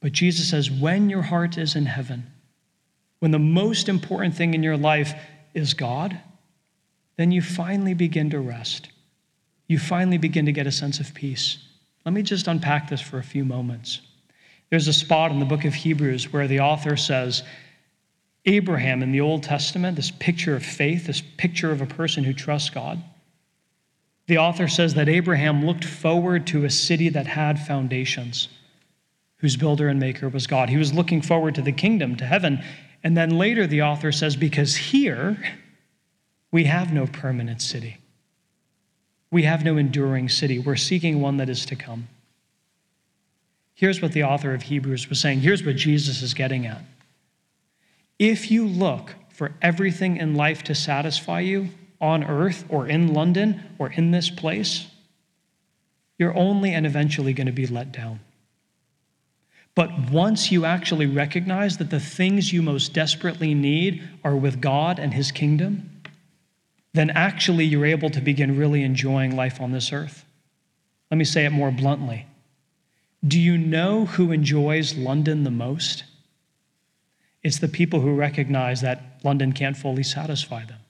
But 0.00 0.12
Jesus 0.12 0.50
says, 0.50 0.70
when 0.70 1.10
your 1.10 1.22
heart 1.22 1.58
is 1.58 1.74
in 1.74 1.86
heaven, 1.86 2.30
when 3.18 3.32
the 3.32 3.38
most 3.38 3.88
important 3.88 4.34
thing 4.34 4.54
in 4.54 4.62
your 4.62 4.76
life 4.76 5.12
is 5.54 5.74
God, 5.74 6.18
then 7.16 7.32
you 7.32 7.42
finally 7.42 7.94
begin 7.94 8.30
to 8.30 8.38
rest. 8.38 8.90
You 9.66 9.78
finally 9.78 10.18
begin 10.18 10.46
to 10.46 10.52
get 10.52 10.68
a 10.68 10.72
sense 10.72 11.00
of 11.00 11.12
peace. 11.14 11.58
Let 12.06 12.14
me 12.14 12.22
just 12.22 12.46
unpack 12.46 12.88
this 12.88 13.00
for 13.00 13.18
a 13.18 13.24
few 13.24 13.44
moments. 13.44 14.00
There's 14.70 14.88
a 14.88 14.92
spot 14.92 15.30
in 15.30 15.40
the 15.40 15.46
book 15.46 15.64
of 15.64 15.74
Hebrews 15.74 16.32
where 16.32 16.46
the 16.46 16.60
author 16.60 16.96
says, 16.96 17.42
Abraham 18.44 19.02
in 19.02 19.12
the 19.12 19.20
Old 19.20 19.42
Testament, 19.42 19.96
this 19.96 20.10
picture 20.10 20.54
of 20.56 20.64
faith, 20.64 21.06
this 21.06 21.22
picture 21.36 21.70
of 21.70 21.80
a 21.80 21.86
person 21.86 22.24
who 22.24 22.32
trusts 22.32 22.70
God, 22.70 23.02
the 24.26 24.38
author 24.38 24.68
says 24.68 24.94
that 24.94 25.08
Abraham 25.08 25.64
looked 25.64 25.84
forward 25.84 26.46
to 26.48 26.64
a 26.64 26.70
city 26.70 27.08
that 27.08 27.26
had 27.26 27.58
foundations, 27.58 28.48
whose 29.38 29.56
builder 29.56 29.88
and 29.88 29.98
maker 29.98 30.28
was 30.28 30.46
God. 30.46 30.68
He 30.68 30.76
was 30.76 30.92
looking 30.92 31.22
forward 31.22 31.54
to 31.54 31.62
the 31.62 31.72
kingdom, 31.72 32.16
to 32.16 32.26
heaven. 32.26 32.62
And 33.02 33.16
then 33.16 33.30
later, 33.30 33.66
the 33.66 33.82
author 33.82 34.12
says, 34.12 34.36
because 34.36 34.76
here 34.76 35.38
we 36.50 36.64
have 36.64 36.92
no 36.92 37.06
permanent 37.06 37.62
city, 37.62 37.98
we 39.30 39.44
have 39.44 39.64
no 39.64 39.76
enduring 39.76 40.28
city. 40.28 40.58
We're 40.58 40.76
seeking 40.76 41.20
one 41.20 41.38
that 41.38 41.48
is 41.48 41.64
to 41.66 41.76
come. 41.76 42.08
Here's 43.78 44.02
what 44.02 44.10
the 44.10 44.24
author 44.24 44.54
of 44.54 44.62
Hebrews 44.62 45.08
was 45.08 45.20
saying. 45.20 45.38
Here's 45.38 45.64
what 45.64 45.76
Jesus 45.76 46.20
is 46.20 46.34
getting 46.34 46.66
at. 46.66 46.82
If 48.18 48.50
you 48.50 48.66
look 48.66 49.14
for 49.30 49.54
everything 49.62 50.16
in 50.16 50.34
life 50.34 50.64
to 50.64 50.74
satisfy 50.74 51.38
you 51.38 51.68
on 52.00 52.24
earth 52.24 52.64
or 52.68 52.88
in 52.88 53.14
London 53.14 53.62
or 53.78 53.92
in 53.92 54.10
this 54.10 54.30
place, 54.30 54.88
you're 56.18 56.36
only 56.36 56.74
and 56.74 56.86
eventually 56.86 57.32
going 57.32 57.46
to 57.46 57.52
be 57.52 57.68
let 57.68 57.92
down. 57.92 58.18
But 59.76 60.10
once 60.10 60.50
you 60.50 60.64
actually 60.64 61.06
recognize 61.06 61.76
that 61.76 61.90
the 61.90 62.00
things 62.00 62.52
you 62.52 62.62
most 62.62 62.92
desperately 62.92 63.54
need 63.54 64.02
are 64.24 64.34
with 64.34 64.60
God 64.60 64.98
and 64.98 65.14
His 65.14 65.30
kingdom, 65.30 66.02
then 66.94 67.10
actually 67.10 67.66
you're 67.66 67.86
able 67.86 68.10
to 68.10 68.20
begin 68.20 68.58
really 68.58 68.82
enjoying 68.82 69.36
life 69.36 69.60
on 69.60 69.70
this 69.70 69.92
earth. 69.92 70.24
Let 71.12 71.18
me 71.18 71.24
say 71.24 71.44
it 71.44 71.50
more 71.50 71.70
bluntly. 71.70 72.26
Do 73.26 73.38
you 73.38 73.58
know 73.58 74.06
who 74.06 74.30
enjoys 74.32 74.96
London 74.96 75.44
the 75.44 75.50
most? 75.50 76.04
It's 77.42 77.58
the 77.58 77.68
people 77.68 78.00
who 78.00 78.14
recognize 78.14 78.80
that 78.80 79.20
London 79.24 79.52
can't 79.52 79.76
fully 79.76 80.02
satisfy 80.02 80.64
them, 80.64 80.80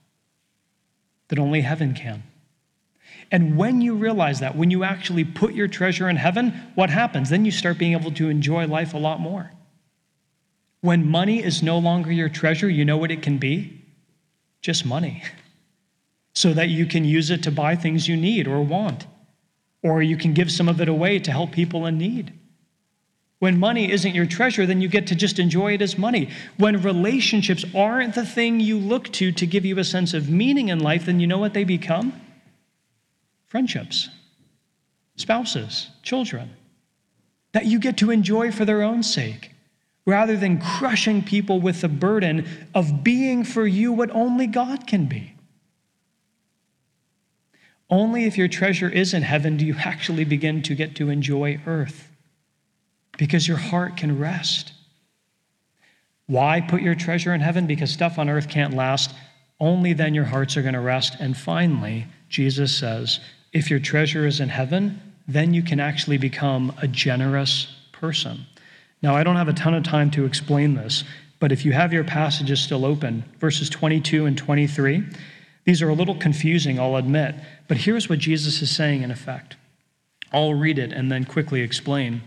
that 1.29 1.39
only 1.39 1.61
heaven 1.61 1.93
can. 1.93 2.23
And 3.31 3.57
when 3.57 3.81
you 3.81 3.95
realize 3.95 4.39
that, 4.39 4.55
when 4.55 4.71
you 4.71 4.83
actually 4.83 5.23
put 5.23 5.53
your 5.53 5.67
treasure 5.67 6.09
in 6.09 6.15
heaven, 6.15 6.53
what 6.75 6.89
happens? 6.89 7.29
Then 7.29 7.45
you 7.45 7.51
start 7.51 7.77
being 7.77 7.93
able 7.93 8.11
to 8.11 8.29
enjoy 8.29 8.65
life 8.67 8.93
a 8.93 8.97
lot 8.97 9.19
more. 9.19 9.51
When 10.81 11.09
money 11.09 11.43
is 11.43 11.61
no 11.61 11.77
longer 11.77 12.11
your 12.11 12.29
treasure, 12.29 12.69
you 12.69 12.85
know 12.85 12.97
what 12.97 13.11
it 13.11 13.21
can 13.21 13.37
be? 13.37 13.83
Just 14.61 14.85
money. 14.85 15.23
So 16.31 16.53
that 16.53 16.69
you 16.69 16.85
can 16.85 17.03
use 17.03 17.31
it 17.31 17.43
to 17.43 17.51
buy 17.51 17.75
things 17.75 18.07
you 18.07 18.15
need 18.15 18.47
or 18.47 18.61
want, 18.61 19.07
or 19.83 20.01
you 20.01 20.17
can 20.17 20.33
give 20.33 20.51
some 20.51 20.69
of 20.69 20.81
it 20.81 20.89
away 20.89 21.19
to 21.19 21.31
help 21.31 21.51
people 21.51 21.85
in 21.85 21.97
need. 21.97 22.33
When 23.39 23.57
money 23.57 23.91
isn't 23.91 24.15
your 24.15 24.25
treasure, 24.25 24.65
then 24.65 24.81
you 24.81 24.89
get 24.89 25.07
to 25.07 25.15
just 25.15 25.39
enjoy 25.39 25.73
it 25.73 25.81
as 25.81 25.97
money. 25.97 26.29
When 26.57 26.81
relationships 26.81 27.63
aren't 27.73 28.15
the 28.15 28.25
thing 28.25 28.59
you 28.59 28.77
look 28.77 29.11
to 29.13 29.31
to 29.31 29.47
give 29.47 29.65
you 29.65 29.79
a 29.79 29.83
sense 29.85 30.13
of 30.13 30.29
meaning 30.29 30.67
in 30.67 30.79
life, 30.79 31.05
then 31.05 31.21
you 31.21 31.27
know 31.27 31.37
what 31.37 31.53
they 31.53 31.63
become? 31.63 32.21
friendships, 33.49 34.09
spouses, 35.15 35.89
children, 36.03 36.51
that 37.51 37.65
you 37.65 37.79
get 37.79 37.97
to 37.97 38.11
enjoy 38.11 38.51
for 38.51 38.63
their 38.63 38.83
own 38.83 39.01
sake, 39.01 39.51
rather 40.05 40.37
than 40.37 40.61
crushing 40.61 41.23
people 41.23 41.59
with 41.59 41.81
the 41.81 41.89
burden 41.89 42.47
of 42.75 43.03
being 43.03 43.43
for 43.43 43.65
you 43.65 43.91
what 43.91 44.11
only 44.11 44.45
God 44.45 44.85
can 44.85 45.05
be. 45.07 45.33
Only 47.89 48.25
if 48.25 48.37
your 48.37 48.47
treasure 48.47 48.89
is 48.89 49.13
in 49.13 49.23
heaven 49.23 49.57
do 49.57 49.65
you 49.65 49.75
actually 49.77 50.23
begin 50.23 50.61
to 50.63 50.75
get 50.75 50.95
to 50.95 51.09
enjoy 51.09 51.59
earth, 51.65 52.07
because 53.17 53.47
your 53.47 53.57
heart 53.57 53.97
can 53.97 54.19
rest. 54.19 54.73
Why 56.27 56.61
put 56.61 56.83
your 56.83 56.95
treasure 56.95 57.33
in 57.33 57.41
heaven? 57.41 57.65
Because 57.65 57.91
stuff 57.91 58.19
on 58.19 58.29
earth 58.29 58.47
can't 58.47 58.75
last. 58.75 59.13
Only 59.59 59.93
then 59.93 60.13
your 60.13 60.25
hearts 60.25 60.55
are 60.55 60.61
going 60.61 60.75
to 60.75 60.79
rest. 60.79 61.17
And 61.19 61.35
finally, 61.35 62.05
Jesus 62.29 62.77
says, 62.77 63.19
if 63.51 63.69
your 63.69 63.79
treasure 63.79 64.27
is 64.27 64.39
in 64.39 64.49
heaven, 64.49 65.01
then 65.27 65.55
you 65.55 65.63
can 65.63 65.79
actually 65.79 66.17
become 66.17 66.71
a 66.81 66.87
generous 66.87 67.75
person. 67.91 68.45
Now, 69.01 69.15
I 69.15 69.23
don't 69.23 69.37
have 69.37 69.47
a 69.47 69.53
ton 69.53 69.73
of 69.73 69.83
time 69.83 70.11
to 70.11 70.25
explain 70.25 70.75
this, 70.75 71.03
but 71.39 71.51
if 71.51 71.65
you 71.65 71.71
have 71.71 71.91
your 71.91 72.03
passages 72.03 72.61
still 72.61 72.85
open, 72.85 73.23
verses 73.39 73.69
22 73.69 74.25
and 74.25 74.37
23, 74.37 75.03
these 75.65 75.81
are 75.81 75.89
a 75.89 75.93
little 75.93 76.15
confusing, 76.15 76.79
I'll 76.79 76.95
admit, 76.95 77.35
but 77.67 77.77
here's 77.77 78.09
what 78.09 78.19
Jesus 78.19 78.61
is 78.61 78.75
saying 78.75 79.03
in 79.03 79.11
effect. 79.11 79.55
I'll 80.31 80.53
read 80.53 80.79
it 80.79 80.91
and 80.91 81.11
then 81.11 81.25
quickly 81.25 81.61
explain. 81.61 82.21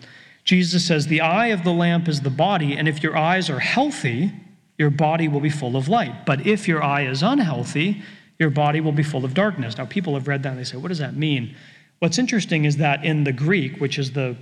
Jesus 0.45 0.85
says, 0.87 1.07
The 1.07 1.21
eye 1.21 1.49
of 1.49 1.64
the 1.64 1.73
lamp 1.73 2.09
is 2.09 2.21
the 2.21 2.31
body, 2.31 2.77
and 2.77 2.88
if 2.88 3.03
your 3.03 3.16
eyes 3.16 3.49
are 3.49 3.61
healthy, 3.61 4.33
your 4.79 4.90
body 4.90 5.29
will 5.29 5.40
be 5.40 5.51
full 5.51 5.77
of 5.77 5.88
light. 5.88 6.27
But 6.27 6.47
if 6.47 6.66
your 6.66 6.83
eye 6.83 7.07
is 7.07 7.23
unhealthy, 7.23 8.03
your 8.38 8.51
body 8.51 8.81
will 8.81 8.92
be 8.92 9.05
full 9.05 9.25
of 9.25 9.35
darkness. 9.35 9.79
Now, 9.79 9.87
people 9.87 10.14
have 10.14 10.27
read 10.27 10.42
that 10.42 10.51
and 10.51 10.59
they 10.59 10.64
say, 10.64 10.77
what 10.77 10.88
does 10.88 10.99
that 10.99 11.16
mean? 11.16 11.55
What's 12.01 12.18
interesting 12.18 12.64
is 12.64 12.79
that 12.79 13.05
in 13.05 13.23
the 13.23 13.33
Greek, 13.33 13.81
which 13.81 13.99
is 13.99 14.12
the 14.12 14.37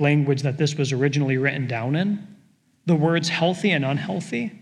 language 0.00 0.42
that 0.42 0.58
this 0.58 0.74
was 0.74 0.92
originally 0.92 1.38
written 1.38 1.68
down 1.68 1.94
in, 1.94 2.26
the 2.86 2.96
words 2.96 3.28
healthy 3.28 3.70
and 3.70 3.84
unhealthy 3.84 4.52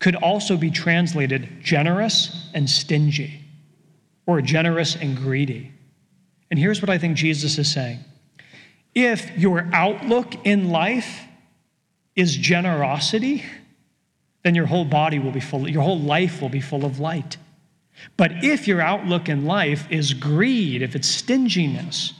could 0.00 0.16
also 0.16 0.56
be 0.56 0.70
translated 0.70 1.62
generous 1.62 2.50
and 2.52 2.68
stingy, 2.68 3.44
or 4.26 4.40
generous 4.40 4.96
and 4.96 5.16
greedy. 5.16 5.70
And 6.50 6.58
here's 6.58 6.82
what 6.82 6.90
I 6.90 6.98
think 6.98 7.16
Jesus 7.16 7.58
is 7.58 7.72
saying 7.72 8.00
if 8.94 9.38
your 9.38 9.68
outlook 9.72 10.34
in 10.44 10.70
life 10.70 11.20
is 12.16 12.36
generosity, 12.36 13.44
then 14.42 14.54
your 14.54 14.66
whole 14.66 14.84
body 14.84 15.18
will 15.18 15.30
be 15.30 15.40
full, 15.40 15.68
your 15.68 15.82
whole 15.82 16.00
life 16.00 16.42
will 16.42 16.48
be 16.48 16.60
full 16.60 16.84
of 16.84 16.98
light. 16.98 17.36
But 18.16 18.42
if 18.42 18.66
your 18.66 18.80
outlook 18.80 19.28
in 19.28 19.44
life 19.44 19.86
is 19.90 20.14
greed, 20.14 20.82
if 20.82 20.96
it's 20.96 21.08
stinginess, 21.08 22.14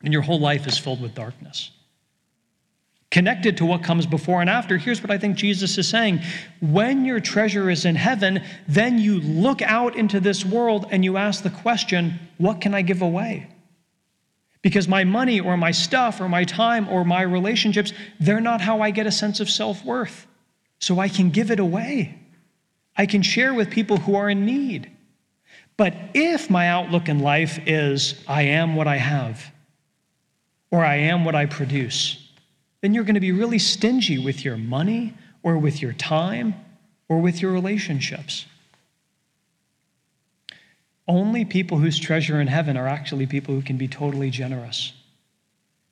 then 0.00 0.12
your 0.12 0.22
whole 0.22 0.40
life 0.40 0.66
is 0.66 0.78
filled 0.78 1.02
with 1.02 1.14
darkness. 1.14 1.70
Connected 3.14 3.58
to 3.58 3.64
what 3.64 3.84
comes 3.84 4.06
before 4.06 4.40
and 4.40 4.50
after, 4.50 4.76
here's 4.76 5.00
what 5.00 5.12
I 5.12 5.18
think 5.18 5.36
Jesus 5.36 5.78
is 5.78 5.88
saying. 5.88 6.20
When 6.60 7.04
your 7.04 7.20
treasure 7.20 7.70
is 7.70 7.84
in 7.84 7.94
heaven, 7.94 8.42
then 8.66 8.98
you 8.98 9.20
look 9.20 9.62
out 9.62 9.94
into 9.94 10.18
this 10.18 10.44
world 10.44 10.86
and 10.90 11.04
you 11.04 11.16
ask 11.16 11.44
the 11.44 11.50
question, 11.50 12.18
what 12.38 12.60
can 12.60 12.74
I 12.74 12.82
give 12.82 13.02
away? 13.02 13.46
Because 14.62 14.88
my 14.88 15.04
money 15.04 15.38
or 15.38 15.56
my 15.56 15.70
stuff 15.70 16.20
or 16.20 16.28
my 16.28 16.42
time 16.42 16.88
or 16.88 17.04
my 17.04 17.22
relationships, 17.22 17.92
they're 18.18 18.40
not 18.40 18.60
how 18.60 18.80
I 18.80 18.90
get 18.90 19.06
a 19.06 19.12
sense 19.12 19.38
of 19.38 19.48
self 19.48 19.84
worth. 19.84 20.26
So 20.80 20.98
I 20.98 21.08
can 21.08 21.30
give 21.30 21.52
it 21.52 21.60
away. 21.60 22.18
I 22.96 23.06
can 23.06 23.22
share 23.22 23.54
with 23.54 23.70
people 23.70 23.98
who 23.98 24.16
are 24.16 24.28
in 24.28 24.44
need. 24.44 24.90
But 25.76 25.94
if 26.14 26.50
my 26.50 26.68
outlook 26.68 27.08
in 27.08 27.20
life 27.20 27.60
is, 27.64 28.20
I 28.26 28.42
am 28.42 28.74
what 28.74 28.88
I 28.88 28.96
have, 28.96 29.52
or 30.72 30.84
I 30.84 30.96
am 30.96 31.24
what 31.24 31.36
I 31.36 31.46
produce, 31.46 32.23
then 32.84 32.92
you're 32.92 33.04
going 33.04 33.14
to 33.14 33.20
be 33.20 33.32
really 33.32 33.58
stingy 33.58 34.18
with 34.18 34.44
your 34.44 34.58
money, 34.58 35.14
or 35.42 35.56
with 35.56 35.80
your 35.80 35.94
time, 35.94 36.54
or 37.08 37.18
with 37.18 37.40
your 37.40 37.50
relationships. 37.50 38.44
Only 41.08 41.46
people 41.46 41.78
whose 41.78 41.98
treasure 41.98 42.42
in 42.42 42.46
heaven 42.46 42.76
are 42.76 42.86
actually 42.86 43.24
people 43.24 43.54
who 43.54 43.62
can 43.62 43.78
be 43.78 43.88
totally 43.88 44.28
generous. 44.28 44.92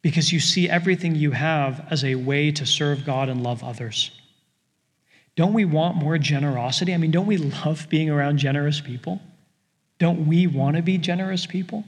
Because 0.03 0.35
you 0.35 0.39
see 0.39 0.69
everything 0.69 1.15
you 1.15 1.31
have 1.31 1.87
as 1.89 2.05
a 2.05 2.15
way 2.15 2.51
to 2.51 2.67
serve 2.67 3.07
God 3.07 3.31
and 3.31 3.43
love 3.43 3.65
others. 3.65 4.11
Don't 5.35 5.55
we 5.55 5.65
want 5.65 5.97
more 5.97 6.19
generosity? 6.19 6.93
I 6.93 6.99
mean, 6.99 7.11
don't 7.11 7.25
we 7.25 7.37
love 7.65 7.87
being 7.89 8.11
around 8.11 8.37
generous 8.37 8.83
people? 8.83 9.19
Don't 9.97 10.27
we 10.27 10.47
want 10.47 10.77
to 10.77 10.83
be 10.83 10.99
generous 10.99 11.47
people? 11.47 11.85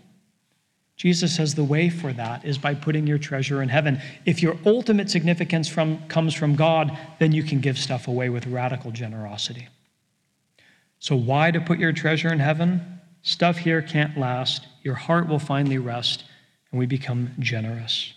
Jesus 0.96 1.34
says 1.34 1.54
the 1.54 1.64
way 1.64 1.90
for 1.90 2.12
that 2.12 2.44
is 2.44 2.56
by 2.56 2.74
putting 2.74 3.06
your 3.06 3.18
treasure 3.18 3.62
in 3.62 3.68
heaven. 3.68 4.00
If 4.24 4.42
your 4.42 4.56
ultimate 4.64 5.10
significance 5.10 5.68
from, 5.68 6.06
comes 6.06 6.34
from 6.34 6.54
God, 6.54 6.96
then 7.18 7.32
you 7.32 7.42
can 7.42 7.60
give 7.60 7.78
stuff 7.78 8.06
away 8.06 8.28
with 8.28 8.46
radical 8.46 8.92
generosity. 8.92 9.68
So, 11.00 11.16
why 11.16 11.50
to 11.50 11.60
put 11.60 11.78
your 11.78 11.92
treasure 11.92 12.32
in 12.32 12.38
heaven? 12.38 13.00
Stuff 13.22 13.58
here 13.58 13.82
can't 13.82 14.16
last. 14.16 14.66
Your 14.82 14.94
heart 14.94 15.28
will 15.28 15.38
finally 15.38 15.78
rest, 15.78 16.24
and 16.70 16.78
we 16.78 16.86
become 16.86 17.32
generous. 17.40 18.14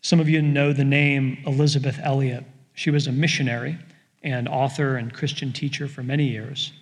Some 0.00 0.20
of 0.20 0.28
you 0.28 0.40
know 0.40 0.72
the 0.72 0.84
name 0.84 1.38
Elisabeth 1.46 1.98
Elliot. 2.02 2.44
She 2.74 2.90
was 2.90 3.06
a 3.06 3.12
missionary 3.12 3.76
and 4.22 4.48
author 4.48 4.96
and 4.96 5.12
Christian 5.12 5.52
teacher 5.52 5.88
for 5.88 6.02
many 6.02 6.28
years. 6.28 6.72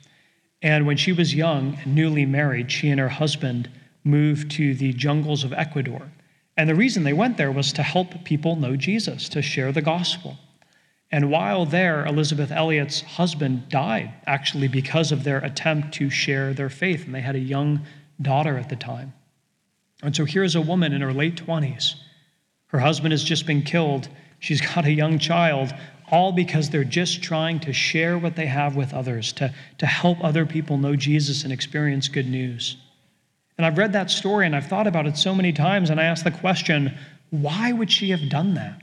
And 0.61 0.87
when 0.87 0.97
she 0.97 1.13
was 1.13 1.35
young 1.35 1.79
and 1.83 1.95
newly 1.95 2.27
married, 2.27 2.71
she 2.71 2.91
and 2.91 3.01
her 3.01 3.09
husband 3.09 3.71
moved 4.07 4.51
to 4.53 4.75
the 4.75 4.93
jungles 4.93 5.45
of 5.45 5.53
Ecuador. 5.53 6.11
And 6.57 6.71
the 6.71 6.75
reason 6.75 7.03
they 7.03 7.13
went 7.13 7.37
there 7.37 7.53
was 7.53 7.73
to 7.75 7.83
help 7.83 8.25
people 8.25 8.57
know 8.57 8.77
Jesus, 8.77 9.29
to 9.31 9.43
share 9.43 9.73
the 9.73 9.83
gospel. 9.83 10.39
And 11.11 11.31
while 11.31 11.67
there, 11.67 12.07
Elisabeth 12.07 12.51
Elliot's 12.51 13.03
husband 13.03 13.69
died, 13.69 14.13
actually, 14.27 14.69
because 14.69 15.13
of 15.13 15.25
their 15.25 15.39
attempt 15.39 15.93
to 15.95 16.09
share 16.09 16.55
their 16.55 16.71
faith. 16.71 17.05
And 17.05 17.15
they 17.15 17.21
had 17.21 17.37
a 17.37 17.41
young 17.41 17.83
daughter 18.21 18.57
at 18.57 18.69
the 18.69 18.77
time. 18.77 19.13
And 20.03 20.17
so 20.17 20.25
here's 20.25 20.55
a 20.55 20.61
woman 20.61 20.93
in 20.93 21.03
her 21.03 21.13
late 21.13 21.37
20s. 21.37 21.95
Her 22.69 22.79
husband 22.79 23.13
has 23.13 23.23
just 23.23 23.47
been 23.47 23.63
killed. 23.63 24.09
She's 24.39 24.61
got 24.75 24.87
a 24.87 24.93
young 24.93 25.19
child 25.19 25.75
all 26.11 26.33
because 26.33 26.71
they're 26.71 26.85
just 26.85 27.23
trying 27.23 27.59
to 27.61 27.73
share 27.73 28.17
what 28.17 28.37
they 28.37 28.47
have 28.47 28.77
with 28.77 28.95
others, 28.95 29.33
to, 29.35 29.53
to 29.79 29.87
help 29.87 30.23
other 30.23 30.47
people 30.47 30.79
know 30.79 30.95
Jesus 30.95 31.43
and 31.45 31.53
experience 31.53 32.09
good 32.09 32.29
news. 32.29 32.77
And 33.57 33.67
I've 33.67 33.79
read 33.79 33.93
that 33.95 34.11
story 34.11 34.47
and 34.47 34.55
I've 34.55 34.67
thought 34.67 34.87
about 34.87 35.07
it 35.07 35.17
so 35.17 35.35
many 35.35 35.53
times, 35.53 35.91
and 35.91 36.01
I 36.01 36.05
ask 36.05 36.25
the 36.25 36.31
question 36.31 36.97
why 37.31 37.73
would 37.73 37.91
she 37.91 38.11
have 38.11 38.29
done 38.29 38.55
that? 38.55 38.83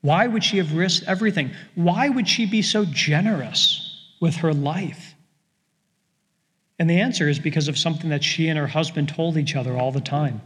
Why 0.00 0.26
would 0.26 0.42
she 0.42 0.56
have 0.58 0.74
risked 0.74 1.06
everything? 1.06 1.50
Why 1.74 2.08
would 2.08 2.28
she 2.28 2.46
be 2.46 2.62
so 2.62 2.84
generous 2.86 4.08
with 4.20 4.36
her 4.36 4.54
life? 4.54 5.14
And 6.78 6.88
the 6.88 7.00
answer 7.00 7.28
is 7.28 7.38
because 7.38 7.68
of 7.68 7.78
something 7.78 8.08
that 8.10 8.24
she 8.24 8.48
and 8.48 8.58
her 8.58 8.66
husband 8.66 9.10
told 9.10 9.36
each 9.36 9.54
other 9.54 9.76
all 9.76 9.92
the 9.92 10.00
time. 10.00 10.40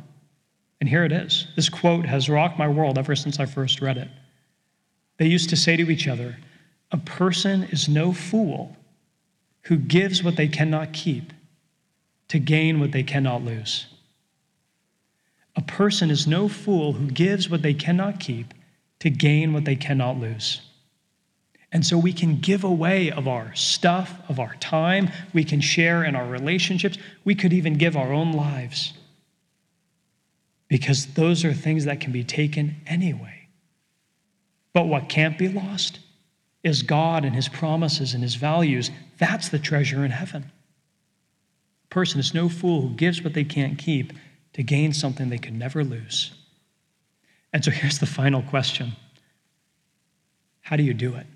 And 0.80 0.88
here 0.88 1.04
it 1.04 1.12
is. 1.12 1.46
This 1.54 1.68
quote 1.68 2.04
has 2.06 2.28
rocked 2.28 2.58
my 2.58 2.68
world 2.68 2.98
ever 2.98 3.14
since 3.14 3.38
I 3.38 3.46
first 3.46 3.80
read 3.80 3.96
it. 3.96 4.08
They 5.18 5.26
used 5.26 5.50
to 5.50 5.56
say 5.56 5.76
to 5.76 5.90
each 5.90 6.08
other, 6.08 6.36
A 6.90 6.98
person 6.98 7.62
is 7.64 7.88
no 7.88 8.12
fool 8.12 8.76
who 9.62 9.76
gives 9.76 10.22
what 10.22 10.36
they 10.36 10.48
cannot 10.48 10.92
keep 10.92 11.32
to 12.28 12.38
gain 12.38 12.80
what 12.80 12.92
they 12.92 13.02
cannot 13.02 13.44
lose. 13.44 13.86
A 15.56 15.62
person 15.62 16.10
is 16.10 16.26
no 16.26 16.48
fool 16.48 16.94
who 16.94 17.06
gives 17.06 17.48
what 17.48 17.62
they 17.62 17.74
cannot 17.74 18.18
keep 18.18 18.52
to 19.00 19.10
gain 19.10 19.52
what 19.52 19.64
they 19.64 19.76
cannot 19.76 20.18
lose. 20.18 20.60
And 21.70 21.84
so 21.84 21.98
we 21.98 22.12
can 22.12 22.38
give 22.38 22.62
away 22.62 23.10
of 23.10 23.26
our 23.26 23.52
stuff, 23.54 24.20
of 24.28 24.38
our 24.38 24.54
time. 24.60 25.10
We 25.32 25.42
can 25.44 25.60
share 25.60 26.04
in 26.04 26.14
our 26.14 26.26
relationships. 26.26 26.98
We 27.24 27.34
could 27.34 27.52
even 27.52 27.78
give 27.78 27.96
our 27.96 28.12
own 28.12 28.32
lives. 28.32 28.94
Because 30.68 31.06
those 31.14 31.44
are 31.44 31.52
things 31.52 31.84
that 31.84 32.00
can 32.00 32.12
be 32.12 32.24
taken 32.24 32.76
anyway. 32.86 33.48
But 34.72 34.86
what 34.86 35.08
can't 35.08 35.36
be 35.36 35.48
lost 35.48 35.98
is 36.62 36.82
God 36.82 37.24
and 37.24 37.34
his 37.34 37.48
promises 37.48 38.14
and 38.14 38.22
his 38.22 38.36
values. 38.36 38.90
That's 39.18 39.48
the 39.48 39.58
treasure 39.58 40.04
in 40.04 40.12
heaven. 40.12 40.50
Person 41.94 42.18
is 42.18 42.34
no 42.34 42.48
fool 42.48 42.80
who 42.80 42.90
gives 42.90 43.22
what 43.22 43.34
they 43.34 43.44
can't 43.44 43.78
keep 43.78 44.14
to 44.54 44.64
gain 44.64 44.92
something 44.92 45.28
they 45.28 45.38
could 45.38 45.54
never 45.54 45.84
lose. 45.84 46.32
And 47.52 47.64
so 47.64 47.70
here's 47.70 48.00
the 48.00 48.06
final 48.06 48.42
question 48.42 48.96
How 50.62 50.74
do 50.74 50.82
you 50.82 50.92
do 50.92 51.14
it? 51.14 51.28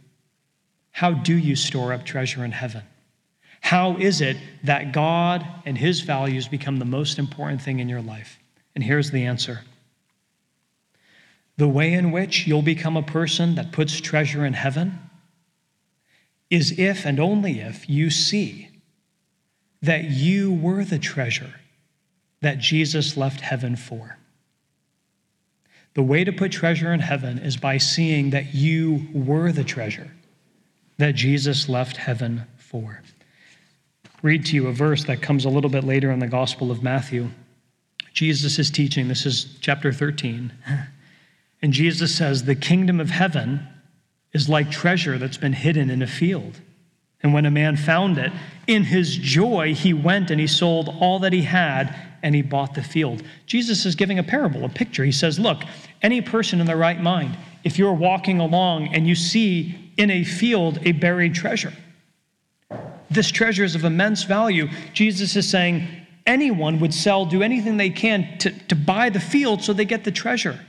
How 0.91 1.13
do 1.13 1.37
you 1.37 1.55
store 1.55 1.93
up 1.93 2.05
treasure 2.05 2.45
in 2.45 2.51
heaven? 2.51 2.83
How 3.61 3.99
is 3.99 4.21
it 4.21 4.37
that 4.65 4.91
God 4.91 5.47
and 5.65 5.79
his 5.79 6.01
values 6.01 6.49
become 6.49 6.81
the 6.81 6.85
most 6.85 7.21
important 7.21 7.63
thing 7.63 7.79
in 7.79 7.89
your 7.89 8.03
life? 8.03 8.41
And 8.75 8.83
here's 8.83 9.13
the 9.13 9.27
answer 9.27 9.61
the 11.57 11.69
way 11.69 11.93
in 11.93 12.11
which 12.11 12.49
you'll 12.49 12.63
become 12.63 12.97
a 12.97 13.03
person 13.05 13.55
that 13.55 13.71
puts 13.71 14.01
treasure 14.01 14.45
in 14.45 14.55
heaven 14.55 14.99
is 16.51 16.77
if 16.81 17.07
and 17.07 17.21
only 17.21 17.61
if 17.61 17.89
you 17.89 18.11
see 18.11 18.78
that 19.83 20.05
you 20.05 20.53
were 20.53 20.85
the 20.85 20.99
treasure 20.99 21.55
that 22.41 22.59
Jesus 22.59 23.17
left 23.17 23.41
heaven 23.41 23.77
for. 23.77 24.19
The 25.95 26.03
way 26.03 26.25
to 26.25 26.33
put 26.33 26.53
treasure 26.53 26.93
in 26.93 27.01
heaven 27.01 27.39
is 27.39 27.57
by 27.57 27.79
seeing 27.79 28.31
that 28.31 28.55
you 28.55 29.09
were 29.13 29.51
the 29.51 29.65
treasure 29.65 30.11
that 30.99 31.15
Jesus 31.15 31.69
left 31.69 31.97
heaven 31.97 32.45
for. 32.57 33.03
Read 34.23 34.45
to 34.47 34.57
you 34.57 34.67
a 34.67 34.73
verse 34.73 35.05
that 35.05 35.23
comes 35.23 35.45
a 35.45 35.49
little 35.49 35.71
bit 35.71 35.85
later 35.85 36.11
in 36.11 36.19
the 36.19 36.27
Gospel 36.27 36.71
of 36.71 36.83
Matthew. 36.83 37.31
Jesus 38.13 38.59
is 38.59 38.71
teaching, 38.71 39.09
this 39.09 39.27
is 39.27 39.57
chapter 39.61 39.93
13. 39.93 40.53
And 41.63 41.73
Jesus 41.73 42.15
says, 42.15 42.45
The 42.45 42.55
kingdom 42.55 43.01
of 43.01 43.11
heaven 43.11 43.67
is 44.33 44.49
like 44.49 44.71
treasure 44.71 45.19
that's 45.19 45.37
been 45.37 45.53
hidden 45.53 45.91
in 45.91 46.03
a 46.03 46.07
field. 46.07 46.61
And 47.23 47.35
when 47.35 47.47
a 47.47 47.51
man 47.51 47.77
found 47.77 48.19
it, 48.19 48.33
in 48.67 48.85
his 48.85 49.17
joy, 49.17 49.75
he 49.75 49.93
went 49.93 50.31
and 50.31 50.41
he 50.41 50.47
sold 50.47 50.89
all 51.01 51.19
that 51.21 51.33
he 51.33 51.43
had 51.43 51.95
and 52.23 52.35
he 52.35 52.43
bought 52.43 52.75
the 52.75 52.83
field. 52.83 53.23
Jesus 53.47 53.87
is 53.87 53.95
giving 53.95 54.19
a 54.19 54.23
parable, 54.23 54.65
a 54.65 54.69
picture. 54.69 55.05
He 55.05 55.13
says, 55.13 55.39
Look, 55.39 55.63
any 56.03 56.21
person 56.21 56.61
in 56.61 56.67
their 56.67 56.77
right 56.77 57.01
mind, 57.01 57.37
if 57.65 57.79
you're 57.79 57.93
walking 57.93 58.41
along 58.41 58.95
and 58.95 59.07
you 59.07 59.15
see 59.15 59.93
in 59.97 60.11
a 60.11 60.25
field 60.25 60.79
a 60.83 60.93
buried 60.93 61.35
treasure, 61.35 61.73
this 63.11 63.31
treasure 63.31 63.65
is 63.65 63.75
of 63.75 63.85
immense 63.85 64.25
value. 64.25 64.69
Jesus 64.93 65.35
is 65.35 65.49
saying, 65.49 65.89
anyone 66.29 66.79
would 66.81 66.93
sell, 66.93 67.25
do 67.25 67.43
anything 67.43 67.79
they 67.79 67.91
can 67.91 68.39
to, 68.39 68.51
to 68.69 68.77
buy 68.77 69.09
the 69.09 69.19
field 69.19 69.63
so 69.63 69.73
they 69.73 69.87
get 69.87 70.05
the 70.05 70.13
treasure. 70.13 70.61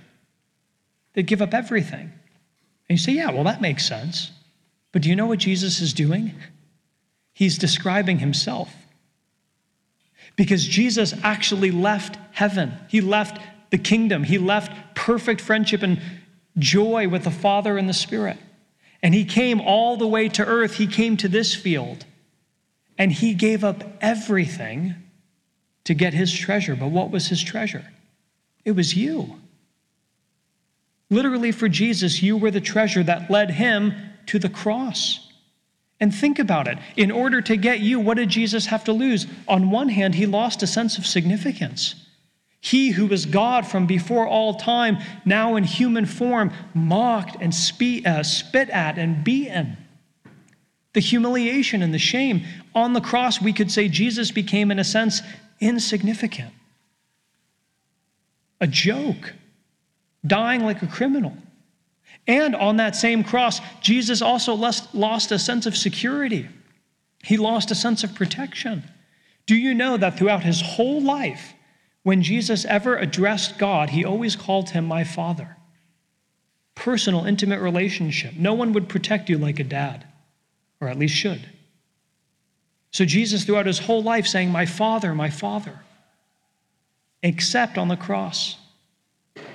They'd 1.14 1.28
give 1.28 1.42
up 1.42 1.54
everything. 1.54 2.12
And 2.90 2.98
you 2.98 2.98
say, 2.98 3.12
yeah, 3.12 3.30
well, 3.30 3.44
that 3.44 3.62
makes 3.62 3.86
sense. 3.86 4.32
But 4.92 5.02
do 5.04 5.10
you 5.10 5.16
know 5.16 5.28
what 5.28 5.40
Jesus 5.40 5.82
is 5.82 5.94
doing? 5.94 6.34
He's 7.34 7.58
describing 7.58 8.20
himself. 8.20 8.74
Because 10.36 10.66
Jesus 10.66 11.14
actually 11.24 11.72
left 11.72 12.18
heaven, 12.32 12.74
he 12.88 13.02
left 13.02 13.40
the 13.72 13.78
kingdom, 13.78 14.24
he 14.24 14.38
left 14.38 14.96
perfect 14.96 15.42
friendship 15.42 15.84
and 15.84 16.02
joy 16.58 17.08
with 17.08 17.24
the 17.24 17.32
Father 17.32 17.78
and 17.78 17.88
the 17.88 17.94
Spirit. 17.94 18.38
And 19.02 19.14
he 19.14 19.26
came 19.26 19.62
all 19.62 19.98
the 19.98 20.08
way 20.08 20.28
to 20.30 20.46
earth, 20.46 20.76
he 20.76 20.88
came 20.88 21.18
to 21.18 21.28
this 21.28 21.56
field, 21.56 22.06
and 22.98 23.12
he 23.12 23.34
gave 23.34 23.64
up 23.64 23.84
everything 24.02 24.96
to 25.86 25.94
get 25.94 26.14
his 26.14 26.34
treasure. 26.34 26.76
But 26.76 26.92
what 26.92 27.12
was 27.12 27.28
his 27.28 27.42
treasure? 27.42 27.86
It 28.66 28.72
was 28.72 28.96
you. 28.96 29.40
Literally, 31.10 31.52
for 31.52 31.70
Jesus, 31.70 32.22
you 32.22 32.38
were 32.38 32.52
the 32.52 32.62
treasure 32.62 33.04
that 33.04 33.32
led 33.32 33.52
him 33.52 33.94
to 34.30 34.40
the 34.40 34.50
cross. 34.50 35.28
And 36.00 36.14
think 36.14 36.40
about 36.40 36.68
it. 36.68 36.78
In 36.96 37.12
order 37.12 37.42
to 37.42 37.58
get 37.58 37.80
you, 37.80 38.00
what 38.00 38.18
did 38.18 38.30
Jesus 38.30 38.68
have 38.68 38.84
to 38.86 38.94
lose? 38.94 39.28
On 39.48 39.70
one 39.72 39.90
hand, 39.90 40.16
he 40.16 40.26
lost 40.26 40.64
a 40.64 40.68
sense 40.68 40.98
of 40.98 41.06
significance. 41.06 41.96
He 42.62 42.92
who 42.92 43.08
was 43.08 43.26
God 43.26 43.66
from 43.66 43.86
before 43.88 44.28
all 44.28 44.54
time, 44.54 44.98
now 45.26 45.56
in 45.56 45.64
human 45.64 46.06
form, 46.06 46.52
mocked 46.74 47.38
and 47.42 47.54
uh, 48.06 48.24
spit 48.24 48.70
at 48.70 48.98
and 48.98 49.24
beaten. 49.24 49.78
The 50.94 51.00
humiliation 51.00 51.82
and 51.82 51.94
the 51.94 52.00
shame. 52.00 52.46
On 52.76 52.94
the 52.94 53.02
cross, 53.02 53.42
we 53.42 53.54
could 53.54 53.72
say 53.72 53.88
Jesus 53.90 54.32
became, 54.32 54.72
in 54.72 54.80
a 54.80 54.84
sense, 54.84 55.22
insignificant. 55.60 56.54
A 58.62 58.68
joke 58.68 59.34
dying 60.26 60.64
like 60.64 60.82
a 60.82 60.88
criminal. 60.88 61.36
And 62.28 62.56
on 62.56 62.78
that 62.78 62.96
same 62.96 63.24
cross, 63.24 63.60
Jesus 63.82 64.22
also 64.22 64.54
lost 64.54 65.32
a 65.32 65.40
sense 65.40 65.66
of 65.66 65.76
security. 65.76 66.48
He 67.24 67.38
lost 67.38 67.72
a 67.72 67.76
sense 67.76 68.04
of 68.04 68.14
protection. 68.14 68.84
Do 69.46 69.56
you 69.56 69.74
know 69.74 69.98
that 69.98 70.18
throughout 70.18 70.44
his 70.44 70.62
whole 70.62 71.02
life, 71.02 71.54
when 72.04 72.22
Jesus 72.22 72.66
ever 72.66 72.96
addressed 72.96 73.58
God, 73.58 73.90
he 73.90 74.06
always 74.06 74.36
called 74.36 74.70
him 74.70 74.86
my 74.86 75.04
father? 75.04 75.58
Personal, 76.76 77.26
intimate 77.26 77.60
relationship. 77.60 78.36
No 78.36 78.54
one 78.54 78.74
would 78.74 78.88
protect 78.88 79.28
you 79.28 79.38
like 79.38 79.60
a 79.60 79.64
dad, 79.64 80.06
or 80.80 80.88
at 80.88 81.00
least 81.00 81.16
should. 81.16 81.50
So 82.92 83.06
Jesus, 83.06 83.44
throughout 83.44 83.66
his 83.66 83.80
whole 83.80 84.04
life, 84.04 84.28
saying, 84.28 84.52
My 84.52 84.68
father, 84.68 85.16
my 85.16 85.32
father, 85.32 85.80
except 87.24 87.78
on 87.78 87.88
the 87.88 87.98
cross. 87.98 88.56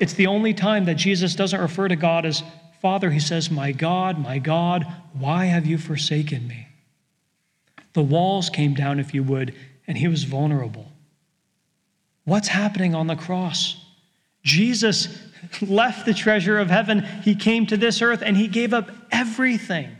It's 0.00 0.14
the 0.14 0.26
only 0.26 0.54
time 0.54 0.84
that 0.86 0.94
Jesus 0.94 1.34
doesn't 1.34 1.60
refer 1.60 1.88
to 1.88 1.96
God 1.96 2.26
as 2.26 2.42
Father. 2.80 3.10
He 3.10 3.20
says, 3.20 3.50
My 3.50 3.72
God, 3.72 4.18
my 4.18 4.38
God, 4.38 4.86
why 5.14 5.46
have 5.46 5.66
you 5.66 5.78
forsaken 5.78 6.46
me? 6.46 6.68
The 7.94 8.02
walls 8.02 8.50
came 8.50 8.74
down, 8.74 9.00
if 9.00 9.14
you 9.14 9.22
would, 9.22 9.54
and 9.86 9.96
he 9.96 10.08
was 10.08 10.24
vulnerable. 10.24 10.92
What's 12.24 12.48
happening 12.48 12.94
on 12.94 13.06
the 13.06 13.16
cross? 13.16 13.82
Jesus 14.42 15.18
left 15.62 16.06
the 16.06 16.14
treasure 16.14 16.58
of 16.58 16.68
heaven. 16.68 17.00
He 17.22 17.34
came 17.34 17.66
to 17.66 17.76
this 17.76 18.02
earth 18.02 18.22
and 18.22 18.36
he 18.36 18.48
gave 18.48 18.74
up 18.74 18.90
everything 19.10 19.90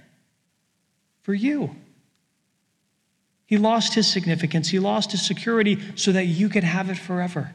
for 1.23 1.35
you. 1.35 1.75
He 3.47 3.59
lost 3.59 3.95
his 3.95 4.11
significance, 4.11 4.69
he 4.69 4.79
lost 4.79 5.13
his 5.13 5.25
security 5.25 5.79
so 5.97 6.13
that 6.13 6.25
you 6.25 6.49
could 6.49 6.65
have 6.65 6.91
it 6.91 6.99
forever. 6.99 7.55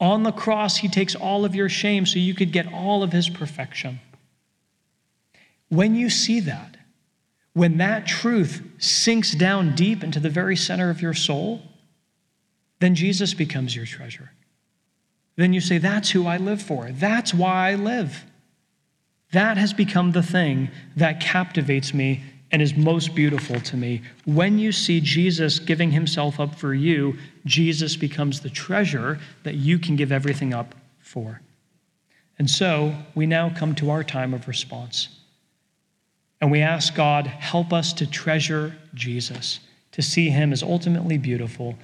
On 0.00 0.22
the 0.22 0.32
cross, 0.32 0.78
he 0.78 0.88
takes 0.88 1.14
all 1.14 1.44
of 1.44 1.54
your 1.54 1.68
shame 1.68 2.06
so 2.06 2.18
you 2.18 2.34
could 2.34 2.52
get 2.52 2.72
all 2.72 3.02
of 3.02 3.12
his 3.12 3.28
perfection. 3.28 4.00
When 5.68 5.94
you 5.94 6.08
see 6.08 6.40
that, 6.40 6.78
when 7.52 7.76
that 7.78 8.06
truth 8.06 8.62
sinks 8.78 9.32
down 9.32 9.74
deep 9.74 10.02
into 10.02 10.18
the 10.18 10.30
very 10.30 10.56
center 10.56 10.88
of 10.88 11.02
your 11.02 11.14
soul, 11.14 11.62
then 12.78 12.94
Jesus 12.94 13.34
becomes 13.34 13.76
your 13.76 13.84
treasure. 13.84 14.32
Then 15.36 15.52
you 15.52 15.60
say, 15.60 15.78
That's 15.78 16.10
who 16.10 16.26
I 16.26 16.38
live 16.38 16.62
for. 16.62 16.90
That's 16.90 17.34
why 17.34 17.70
I 17.70 17.74
live. 17.74 18.24
That 19.32 19.58
has 19.58 19.72
become 19.72 20.12
the 20.12 20.22
thing 20.22 20.70
that 20.96 21.20
captivates 21.20 21.94
me 21.94 22.24
and 22.52 22.60
is 22.60 22.76
most 22.76 23.14
beautiful 23.14 23.60
to 23.60 23.76
me. 23.76 24.02
When 24.24 24.58
you 24.58 24.72
see 24.72 25.00
Jesus 25.00 25.58
giving 25.58 25.90
himself 25.92 26.40
up 26.40 26.54
for 26.54 26.74
you, 26.74 27.16
Jesus 27.44 27.96
becomes 27.96 28.40
the 28.40 28.50
treasure 28.50 29.18
that 29.44 29.54
you 29.54 29.78
can 29.78 29.96
give 29.96 30.12
everything 30.12 30.52
up 30.52 30.74
for. 30.98 31.40
And 32.38 32.50
so 32.50 32.94
we 33.14 33.26
now 33.26 33.50
come 33.50 33.74
to 33.76 33.90
our 33.90 34.02
time 34.02 34.34
of 34.34 34.48
response. 34.48 35.08
And 36.40 36.50
we 36.50 36.60
ask 36.60 36.94
God, 36.94 37.26
help 37.26 37.72
us 37.72 37.92
to 37.94 38.06
treasure 38.06 38.74
Jesus, 38.94 39.60
to 39.92 40.02
see 40.02 40.30
him 40.30 40.52
as 40.52 40.62
ultimately 40.62 41.18
beautiful, 41.18 41.76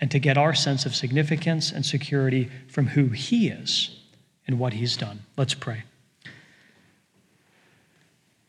and 0.00 0.10
to 0.10 0.18
get 0.18 0.38
our 0.38 0.54
sense 0.54 0.86
of 0.86 0.94
significance 0.94 1.72
and 1.72 1.84
security 1.84 2.50
from 2.68 2.86
who 2.88 3.08
he 3.08 3.48
is 3.48 3.98
and 4.46 4.58
what 4.58 4.74
he's 4.74 4.96
done. 4.96 5.24
Let's 5.36 5.54
pray. 5.54 5.84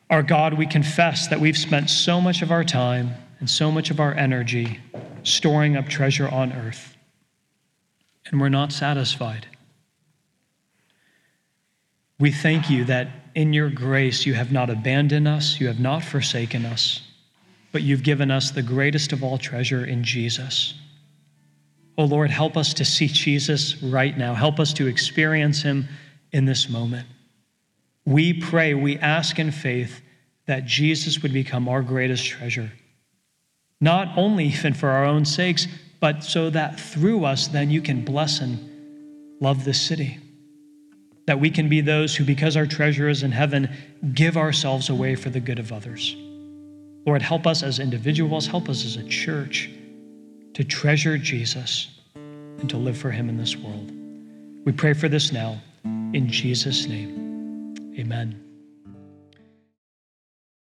Our 0.10 0.22
God, 0.22 0.54
we 0.54 0.68
confess 0.68 1.28
that 1.28 1.40
we've 1.40 1.58
spent 1.58 1.90
so 1.90 2.22
much 2.22 2.42
of 2.42 2.52
our 2.52 2.64
time 2.64 3.16
and 3.40 3.50
so 3.50 3.72
much 3.72 3.90
of 3.90 4.00
our 4.00 4.14
energy 4.14 4.80
storing 5.24 5.76
up 5.76 5.88
treasure 5.88 6.30
on 6.30 6.54
earth, 6.54 6.96
and 8.28 8.40
we're 8.40 8.50
not 8.50 8.72
satisfied. 8.72 9.48
We 12.20 12.32
thank 12.32 12.70
you 12.70 12.86
that 12.86 13.10
in 13.34 13.52
your 13.52 13.70
grace 13.70 14.26
you 14.26 14.36
have 14.36 14.52
not 14.52 14.70
abandoned 14.70 15.28
us, 15.28 15.60
you 15.60 15.68
have 15.68 15.80
not 15.80 16.04
forsaken 16.04 16.66
us, 16.66 17.02
but 17.72 17.82
you've 17.82 18.04
given 18.04 18.32
us 18.32 18.52
the 18.52 18.62
greatest 18.62 19.12
of 19.12 19.24
all 19.24 19.38
treasure 19.38 19.84
in 19.84 20.04
Jesus. 20.04 20.76
Oh 21.98 22.06
Lord, 22.06 22.30
help 22.30 22.56
us 22.56 22.74
to 22.76 22.86
see 22.86 23.08
Jesus 23.08 23.82
right 23.82 24.18
now. 24.18 24.34
Help 24.34 24.60
us 24.60 24.72
to 24.74 24.88
experience 24.88 25.62
him 25.64 25.88
in 26.32 26.46
this 26.46 26.70
moment. 26.70 27.08
We 28.06 28.34
pray, 28.34 28.74
we 28.74 28.98
ask 28.98 29.40
in 29.40 29.52
faith 29.52 30.02
that 30.46 30.66
Jesus 30.66 31.22
would 31.22 31.34
become 31.34 31.68
our 31.68 31.82
greatest 31.82 32.26
treasure, 32.26 32.72
not 33.82 34.16
only 34.18 34.46
even 34.46 34.74
for 34.74 34.90
our 34.90 35.06
own 35.06 35.26
sakes, 35.26 35.68
but 36.00 36.24
so 36.24 36.50
that 36.52 36.80
through 36.80 37.26
us, 37.26 37.48
then 37.48 37.72
you 37.72 37.82
can 37.82 38.06
bless 38.06 38.40
and 38.40 38.60
love 39.42 39.66
this 39.66 39.82
city. 39.82 40.20
That 41.26 41.40
we 41.40 41.50
can 41.50 41.68
be 41.68 41.82
those 41.82 42.16
who, 42.16 42.24
because 42.24 42.56
our 42.56 42.68
treasure 42.68 43.10
is 43.10 43.24
in 43.24 43.32
heaven, 43.32 43.70
give 44.14 44.38
ourselves 44.38 44.90
away 44.90 45.16
for 45.16 45.32
the 45.32 45.40
good 45.40 45.58
of 45.58 45.72
others. 45.72 46.16
Lord, 47.08 47.24
help 47.24 47.48
us 47.48 47.64
as 47.64 47.80
individuals, 47.80 48.46
help 48.46 48.70
us 48.70 48.86
as 48.86 48.98
a 48.98 49.04
church 49.08 49.70
to 50.54 50.64
treasure 50.64 51.18
Jesus 51.18 51.90
and 52.14 52.70
to 52.70 52.78
live 52.78 52.98
for 52.98 53.12
him 53.12 53.30
in 53.30 53.38
this 53.38 53.56
world. 53.56 53.92
We 54.64 54.72
pray 54.72 54.94
for 54.94 55.10
this 55.10 55.32
now. 55.32 55.60
In 55.84 56.30
Jesus' 56.30 56.88
name, 56.88 57.25
amen. 58.00 58.45